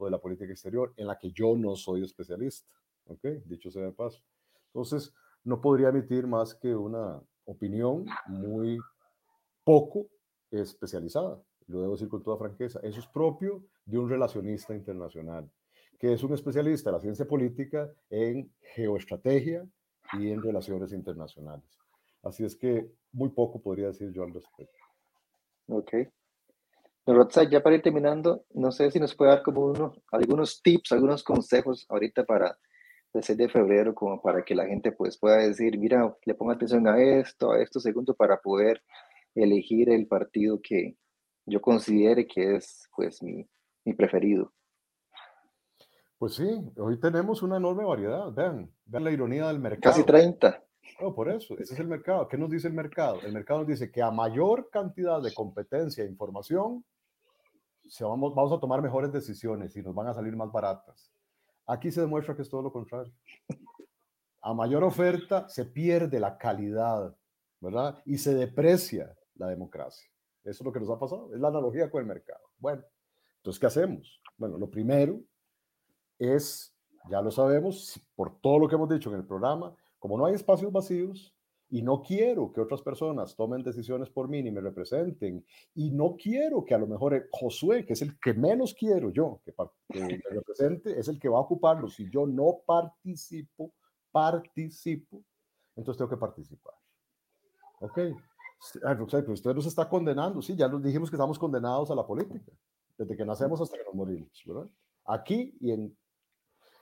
[0.00, 2.68] o de la política exterior, en la que yo no soy especialista.
[3.06, 3.24] ¿Ok?
[3.44, 4.22] Dicho sea de paso.
[4.66, 5.12] Entonces,
[5.44, 8.78] no podría emitir más que una opinión muy
[9.64, 10.06] poco
[10.50, 11.40] especializada
[11.70, 15.50] lo debo decir con toda franqueza, eso es propio de un relacionista internacional,
[15.98, 19.66] que es un especialista de la ciencia política en geoestrategia
[20.14, 21.78] y en relaciones internacionales.
[22.22, 24.78] Así es que muy poco podría decir yo al respecto.
[25.68, 25.94] Ok.
[27.06, 30.92] Rotsa, ya para ir terminando, no sé si nos puede dar como uno, algunos tips,
[30.92, 32.58] algunos consejos ahorita para
[33.12, 36.54] el 6 de febrero, como para que la gente pues pueda decir, mira, le ponga
[36.54, 38.82] atención a esto, a esto, segundo, para poder
[39.34, 40.96] elegir el partido que,
[41.46, 43.48] yo considere que es pues mi,
[43.84, 44.52] mi preferido.
[46.18, 46.46] Pues sí,
[46.76, 48.30] hoy tenemos una enorme variedad.
[48.32, 49.94] Vean, vean la ironía del mercado.
[49.94, 50.62] Casi 30.
[51.00, 52.28] No, por eso, ese es el mercado.
[52.28, 53.20] ¿Qué nos dice el mercado?
[53.22, 56.84] El mercado nos dice que a mayor cantidad de competencia e información,
[57.88, 61.12] se vamos, vamos a tomar mejores decisiones y nos van a salir más baratas.
[61.66, 63.12] Aquí se demuestra que es todo lo contrario.
[64.42, 67.14] A mayor oferta se pierde la calidad,
[67.60, 68.00] ¿verdad?
[68.04, 70.08] Y se deprecia la democracia.
[70.42, 71.34] Eso es lo que nos ha pasado.
[71.34, 72.40] Es la analogía con el mercado.
[72.58, 72.82] Bueno,
[73.36, 74.20] entonces, ¿qué hacemos?
[74.36, 75.20] Bueno, lo primero
[76.18, 76.74] es,
[77.10, 80.34] ya lo sabemos, por todo lo que hemos dicho en el programa, como no hay
[80.34, 81.32] espacios vacíos,
[81.72, 86.16] y no quiero que otras personas tomen decisiones por mí ni me representen, y no
[86.16, 89.54] quiero que a lo mejor Josué, que es el que menos quiero yo que,
[89.88, 91.88] me represente, es el que va a ocuparlo.
[91.88, 93.72] Si yo no participo,
[94.10, 95.22] participo,
[95.76, 96.74] entonces tengo que participar.
[97.80, 97.98] Ok.
[99.28, 102.52] Usted nos está condenando, sí, ya nos dijimos que estamos condenados a la política,
[102.98, 104.68] desde que nacemos hasta que nos morimos, ¿verdad?
[105.06, 105.96] Aquí y en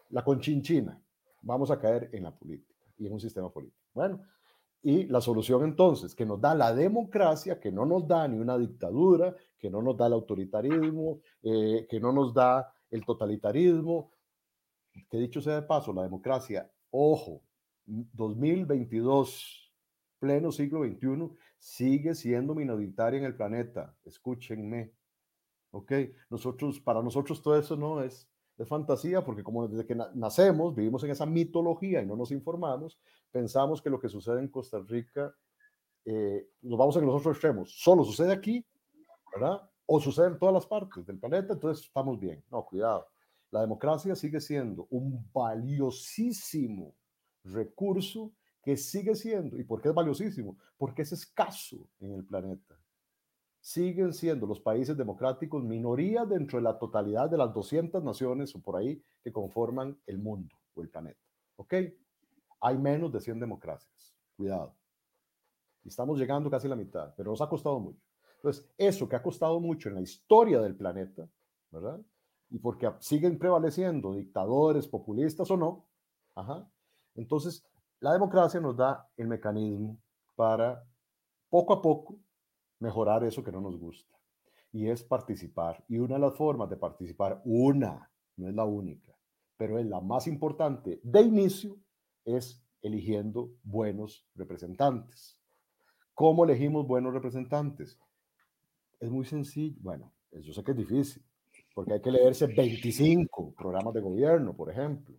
[0.08, 1.00] la conchinchina
[1.42, 3.80] vamos a caer en la política y en un sistema político.
[3.94, 4.22] Bueno,
[4.82, 8.56] y la solución entonces, que nos da la democracia, que no nos da ni una
[8.56, 14.12] dictadura, que no nos da el autoritarismo, eh, que no nos da el totalitarismo,
[15.10, 17.42] que dicho sea de paso, la democracia, ojo,
[17.86, 19.72] 2022,
[20.18, 23.96] pleno siglo XXI, sigue siendo minoritaria en el planeta.
[24.04, 24.92] Escúchenme.
[25.70, 25.92] ¿Ok?
[26.30, 28.28] Nosotros, para nosotros todo eso no es
[28.58, 32.98] de fantasía, porque como desde que nacemos vivimos en esa mitología y no nos informamos,
[33.30, 35.32] pensamos que lo que sucede en Costa Rica,
[36.04, 38.66] eh, nos vamos en los otros extremos, solo sucede aquí,
[39.32, 39.62] ¿verdad?
[39.86, 42.42] O sucede en todas las partes del planeta, entonces estamos bien.
[42.50, 43.06] No, cuidado.
[43.50, 46.94] La democracia sigue siendo un valiosísimo
[47.44, 48.32] recurso
[48.62, 50.58] que sigue siendo, ¿y por qué es valiosísimo?
[50.76, 52.77] Porque es escaso en el planeta
[53.60, 58.60] siguen siendo los países democráticos minoría dentro de la totalidad de las 200 naciones o
[58.60, 61.20] por ahí que conforman el mundo o el planeta.
[61.56, 61.74] ¿Ok?
[62.60, 64.14] Hay menos de 100 democracias.
[64.36, 64.74] Cuidado.
[65.84, 68.00] Estamos llegando casi a la mitad, pero nos ha costado mucho.
[68.36, 71.28] Entonces, eso que ha costado mucho en la historia del planeta,
[71.70, 72.00] ¿verdad?
[72.50, 75.86] Y porque siguen prevaleciendo dictadores, populistas o no,
[76.34, 76.70] ajá,
[77.14, 77.66] entonces
[78.00, 79.98] la democracia nos da el mecanismo
[80.36, 80.84] para
[81.50, 82.16] poco a poco
[82.80, 84.14] mejorar eso que no nos gusta.
[84.72, 85.84] Y es participar.
[85.88, 89.16] Y una de las formas de participar, una, no es la única,
[89.56, 91.78] pero es la más importante de inicio,
[92.24, 95.40] es eligiendo buenos representantes.
[96.14, 97.98] ¿Cómo elegimos buenos representantes?
[99.00, 99.76] Es muy sencillo.
[99.80, 101.24] Bueno, yo sé que es difícil,
[101.74, 105.16] porque hay que leerse 25 programas de gobierno, por ejemplo.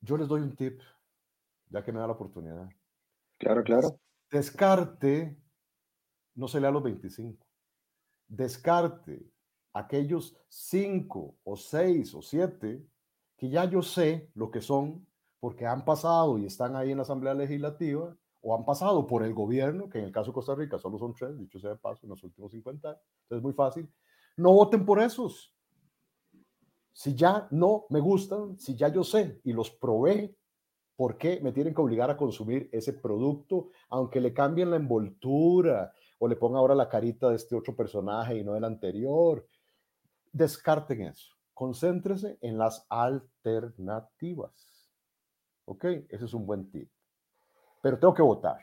[0.00, 0.80] Yo les doy un tip,
[1.70, 2.68] ya que me da la oportunidad.
[3.38, 3.98] Claro, claro.
[4.30, 5.36] Descarte
[6.34, 7.46] no se lea los 25.
[8.28, 9.30] Descarte
[9.72, 12.86] aquellos 5 o 6 o 7
[13.36, 15.06] que ya yo sé lo que son
[15.40, 19.34] porque han pasado y están ahí en la Asamblea Legislativa o han pasado por el
[19.34, 22.00] gobierno, que en el caso de Costa Rica solo son tres, dicho sea de paso,
[22.04, 23.00] en los últimos 50 años.
[23.22, 23.88] Entonces es muy fácil.
[24.36, 25.54] No voten por esos.
[26.92, 30.36] Si ya no me gustan, si ya yo sé y los probé,
[30.94, 35.92] ¿por qué me tienen que obligar a consumir ese producto, aunque le cambien la envoltura,
[36.24, 39.46] o le ponga ahora la carita de este otro personaje y no del anterior.
[40.32, 41.34] Descarten eso.
[41.52, 44.88] Concéntrese en las alternativas.
[45.66, 45.84] ¿Ok?
[45.84, 46.90] Ese es un buen tip.
[47.82, 48.58] Pero tengo que votar.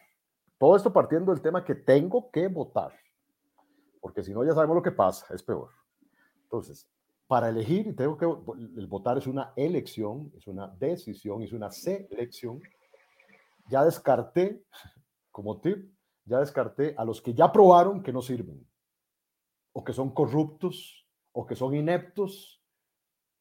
[0.58, 2.94] Todo esto partiendo del tema que tengo que votar.
[4.00, 5.70] Porque si no, ya sabemos lo que pasa, es peor.
[6.42, 6.90] Entonces,
[7.28, 12.60] para elegir, tengo que el votar es una elección, es una decisión, es una selección.
[13.70, 14.64] Ya descarté
[15.30, 15.94] como tip
[16.32, 18.66] ya descarté a los que ya probaron que no sirven,
[19.74, 22.64] o que son corruptos, o que son ineptos,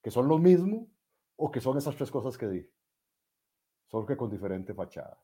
[0.03, 0.89] que son lo mismo,
[1.37, 2.73] o que son esas tres cosas que dije,
[3.87, 5.23] solo que con diferente fachada.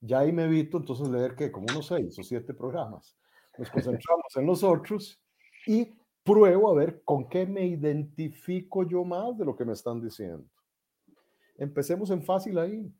[0.00, 3.16] Ya ahí me evito entonces leer que como unos seis o siete programas.
[3.56, 5.18] Nos concentramos en los otros
[5.66, 10.02] y pruebo a ver con qué me identifico yo más de lo que me están
[10.02, 10.44] diciendo.
[11.56, 12.92] Empecemos en fácil ahí.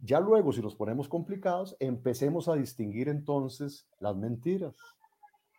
[0.00, 4.76] Ya luego, si nos ponemos complicados, empecemos a distinguir entonces las mentiras,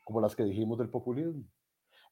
[0.06, 1.44] como las que dijimos del populismo.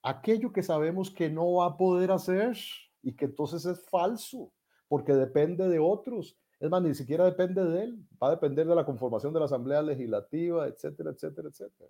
[0.04, 2.58] Aquello que sabemos que no va a poder hacer
[3.02, 4.52] y que entonces es falso,
[4.90, 6.38] porque depende de otros.
[6.60, 9.46] Es más, ni siquiera depende de él, va a depender de la conformación de la
[9.46, 11.90] Asamblea Legislativa, etcétera, etcétera, etcétera.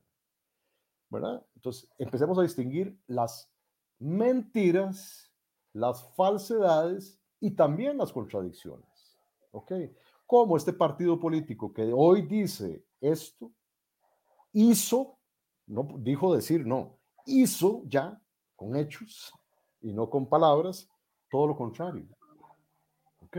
[1.10, 1.46] ¿Verdad?
[1.56, 3.52] Entonces, empecemos a distinguir las
[3.98, 5.32] mentiras,
[5.74, 9.18] las falsedades y también las contradicciones.
[9.52, 9.72] ¿Ok?
[10.28, 13.51] Cómo este partido político que hoy dice esto,
[14.51, 15.17] hizo,
[15.65, 18.21] no dijo decir, no, hizo ya
[18.55, 19.32] con hechos
[19.82, 20.89] y no con palabras,
[21.32, 22.05] todo lo contrario.
[23.21, 23.38] ¿Ok?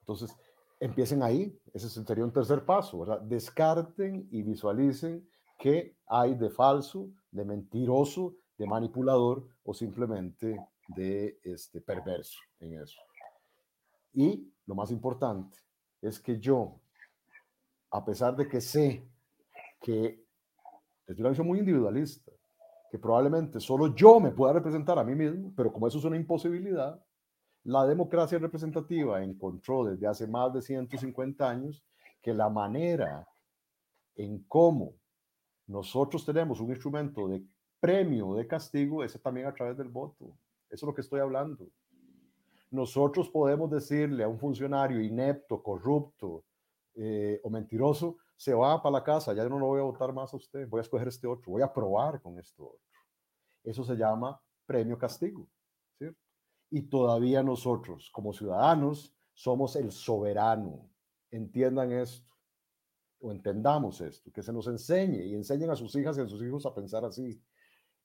[0.00, 0.36] Entonces,
[0.80, 3.20] empiecen ahí, ese sería un tercer paso, ¿verdad?
[3.22, 5.28] Descarten y visualicen
[5.58, 13.00] qué hay de falso, de mentiroso, de manipulador o simplemente de este perverso en eso.
[14.14, 15.58] Y lo más importante
[16.00, 16.78] es que yo,
[17.90, 19.02] a pesar de que sé
[19.80, 20.22] que
[21.06, 22.30] es una visión muy individualista,
[22.90, 26.16] que probablemente solo yo me pueda representar a mí mismo, pero como eso es una
[26.16, 27.02] imposibilidad,
[27.64, 31.82] la democracia representativa encontró desde hace más de 150 años
[32.20, 33.26] que la manera
[34.16, 34.92] en cómo
[35.66, 37.42] nosotros tenemos un instrumento de
[37.80, 40.26] premio, de castigo, es también a través del voto.
[40.68, 41.68] Eso es lo que estoy hablando.
[42.70, 46.44] Nosotros podemos decirle a un funcionario inepto, corrupto
[46.94, 50.32] eh, o mentiroso, se va para la casa, ya no lo voy a votar más
[50.32, 52.80] a usted, voy a escoger este otro, voy a probar con este otro.
[53.64, 55.48] Eso se llama premio castigo.
[56.70, 60.90] Y todavía nosotros, como ciudadanos, somos el soberano.
[61.30, 62.32] Entiendan esto,
[63.20, 66.42] o entendamos esto, que se nos enseñe y enseñen a sus hijas y a sus
[66.42, 67.42] hijos a pensar así.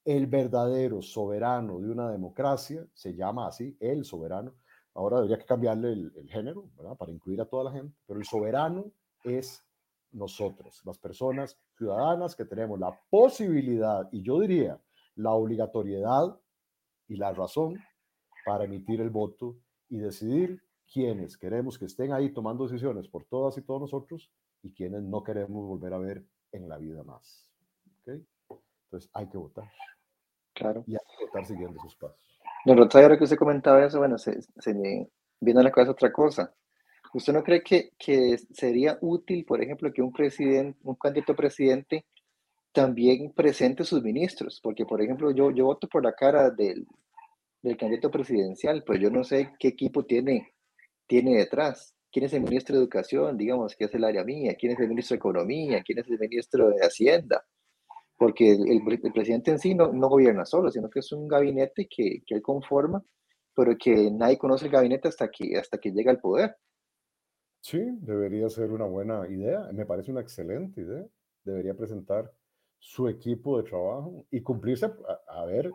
[0.05, 4.53] El verdadero soberano de una democracia se llama así, el soberano.
[4.95, 6.69] Ahora debería que cambiarle el, género.
[6.97, 8.91] Para incluir a toda la gente, pero el soberano
[9.23, 9.63] es
[10.11, 14.79] nosotros, las personas ciudadanas que tenemos la posibilidad y yo diría
[15.15, 16.39] la obligatoriedad
[17.07, 17.79] y la razón
[18.45, 19.57] para emitir el voto
[19.89, 24.31] y decidir quiénes queremos que estén ahí tomando decisiones por todas y todos nosotros
[24.61, 27.49] y quienes no queremos volver a ver en la vida más.
[28.01, 28.25] ¿Okay?
[28.85, 29.69] Entonces hay que votar.
[30.53, 30.83] Claro.
[30.87, 32.39] Y votar siguiendo sus pasos.
[32.65, 36.11] Don ahora que usted comentaba eso, bueno, se, se me viene a la cabeza otra
[36.11, 36.53] cosa.
[37.13, 42.05] ¿Usted no cree que, que sería útil, por ejemplo, que un presidente, un candidato presidente
[42.71, 44.59] también presente sus ministros?
[44.63, 46.87] Porque, por ejemplo, yo, yo voto por la cara del,
[47.61, 50.53] del candidato presidencial, pues yo no sé qué equipo tiene,
[51.05, 51.93] tiene detrás.
[52.11, 53.37] ¿Quién es el ministro de Educación?
[53.37, 54.55] Digamos, que es el área mía.
[54.57, 55.83] ¿Quién es el ministro de Economía?
[55.83, 57.43] ¿Quién es el ministro de Hacienda?
[58.17, 58.83] Porque el,
[59.13, 62.41] presidente en sí no, no, gobierna solo, sino que es un gabinete que, que, él
[62.41, 63.03] conforma,
[63.55, 66.55] pero que nadie conoce el gabinete hasta que, hasta que llega al poder.
[67.61, 69.69] Sí, debería ser una buena idea.
[69.73, 71.05] Me parece una excelente idea.
[71.43, 72.31] Debería presentar
[72.83, 74.91] su equipo de trabajo y cumplirse,
[75.29, 75.71] a ver,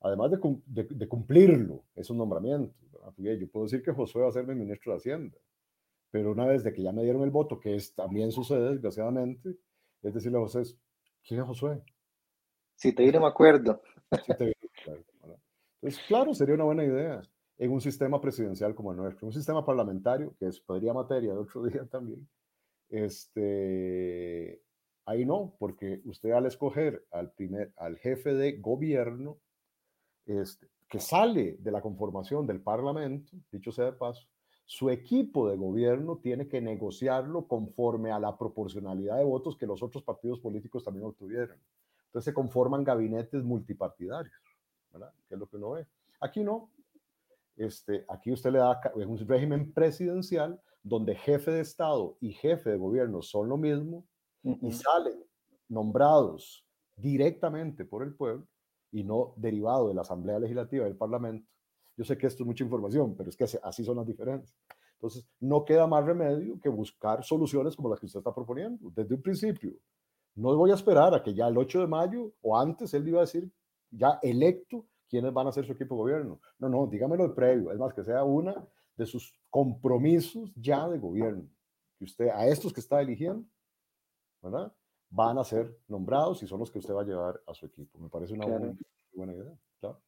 [0.00, 2.74] además de, cumplirlo, es un nombramiento.
[3.16, 5.38] Yo puedo decir que Josué va a ser mi ministro de Hacienda,
[6.10, 9.56] pero una vez de que ya me dieron el voto, que es, también sucede desgraciadamente,
[10.02, 10.62] es decirle a José,
[11.26, 11.82] ¿quién es Josué?
[12.74, 13.82] Si te viene, me acuerdo.
[14.10, 17.22] Entonces, claro, sería una buena idea
[17.58, 21.38] en un sistema presidencial como el nuestro, un sistema parlamentario, que es, podría materia de
[21.38, 22.26] otro día también.
[22.88, 24.62] Este,
[25.04, 29.38] ahí no, porque usted al escoger al, primer, al jefe de gobierno,
[30.24, 34.26] este, que sale de la conformación del Parlamento, dicho sea de paso,
[34.70, 39.82] su equipo de gobierno tiene que negociarlo conforme a la proporcionalidad de votos que los
[39.82, 41.58] otros partidos políticos también obtuvieron.
[42.06, 44.32] Entonces se conforman gabinetes multipartidarios,
[44.92, 45.12] ¿verdad?
[45.28, 45.88] Que es lo que uno ve.
[46.20, 46.70] Aquí no.
[47.56, 52.76] Este, aquí usted le da un régimen presidencial donde jefe de Estado y jefe de
[52.76, 54.06] gobierno son lo mismo
[54.44, 55.20] y salen
[55.68, 56.64] nombrados
[56.94, 58.46] directamente por el pueblo
[58.92, 61.50] y no derivado de la Asamblea Legislativa del Parlamento.
[62.00, 64.56] Yo sé que esto es mucha información, pero es que así son las diferencias.
[64.94, 69.14] Entonces, no queda más remedio que buscar soluciones como las que usted está proponiendo desde
[69.14, 69.74] un principio.
[70.34, 73.18] No voy a esperar a que ya el 8 de mayo o antes él iba
[73.18, 73.52] a decir
[73.90, 76.40] ya electo quiénes van a ser su equipo de gobierno.
[76.58, 77.70] No, no, dígamelo de previo.
[77.70, 81.50] Es más, que sea una de sus compromisos ya de gobierno.
[81.98, 83.44] Que usted, a estos que está eligiendo,
[84.40, 84.72] ¿verdad?
[85.10, 87.98] van a ser nombrados y son los que usted va a llevar a su equipo.
[87.98, 88.46] Me parece una
[89.12, 89.52] buena idea.
[89.80, 90.00] Claro.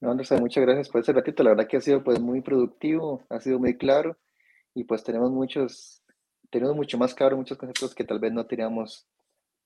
[0.00, 1.42] No, Andrés, muchas gracias por ese ratito.
[1.42, 4.16] La verdad que ha sido pues muy productivo, ha sido muy claro
[4.74, 6.02] y pues tenemos muchos,
[6.50, 9.08] tenemos mucho más claro muchos conceptos que tal vez no teníamos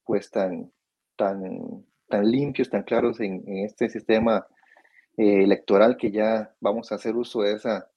[0.04, 0.72] pues tan,
[1.16, 4.46] tan, tan limpios, tan claros en, este sistema
[5.18, 7.90] eh, electoral que ya vamos a hacer uso de, esa,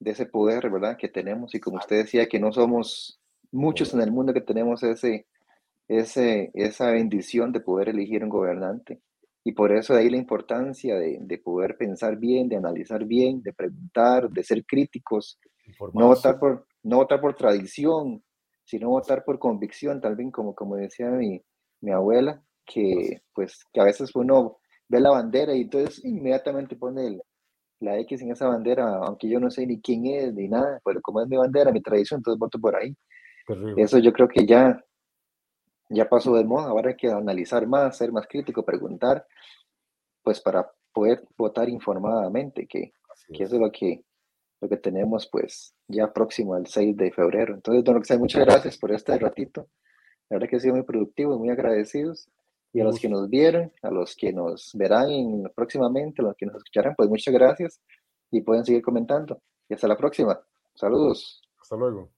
[0.00, 0.96] de ese poder, ¿verdad?
[0.96, 3.20] Que tenemos y como usted decía que no somos
[3.52, 5.26] muchos en el mundo que tenemos ese,
[5.86, 9.00] ese, esa bendición de poder elegir un gobernante.
[9.44, 13.42] Y por eso de ahí la importancia de, de poder pensar bien, de analizar bien,
[13.42, 15.38] de preguntar, de ser críticos,
[15.94, 18.22] no votar, por, no votar por tradición,
[18.64, 21.40] sino votar por convicción, tal vez como, como decía mi,
[21.80, 24.58] mi abuela, que pues que a veces uno
[24.88, 27.18] ve la bandera y entonces inmediatamente pone
[27.80, 31.00] la X en esa bandera, aunque yo no sé ni quién es ni nada, pero
[31.00, 32.94] como es mi bandera, mi tradición, entonces voto por ahí.
[33.76, 34.78] Eso yo creo que ya
[35.88, 39.26] ya pasó de moda, ahora hay que analizar más, ser más crítico, preguntar,
[40.22, 42.92] pues para poder votar informadamente, que,
[43.32, 44.02] que eso es lo que,
[44.60, 47.54] lo que tenemos pues ya próximo al 6 de febrero.
[47.54, 49.68] Entonces, don Roxanne, muchas gracias por este ratito.
[50.28, 52.28] La verdad que ha sido muy productivo, muy agradecidos.
[52.70, 55.08] Y a los que nos vieron, a los que nos verán
[55.54, 57.80] próximamente, a los que nos escucharán, pues muchas gracias
[58.30, 59.40] y pueden seguir comentando.
[59.70, 60.38] Y hasta la próxima.
[60.74, 61.42] Saludos.
[61.58, 62.17] Hasta luego.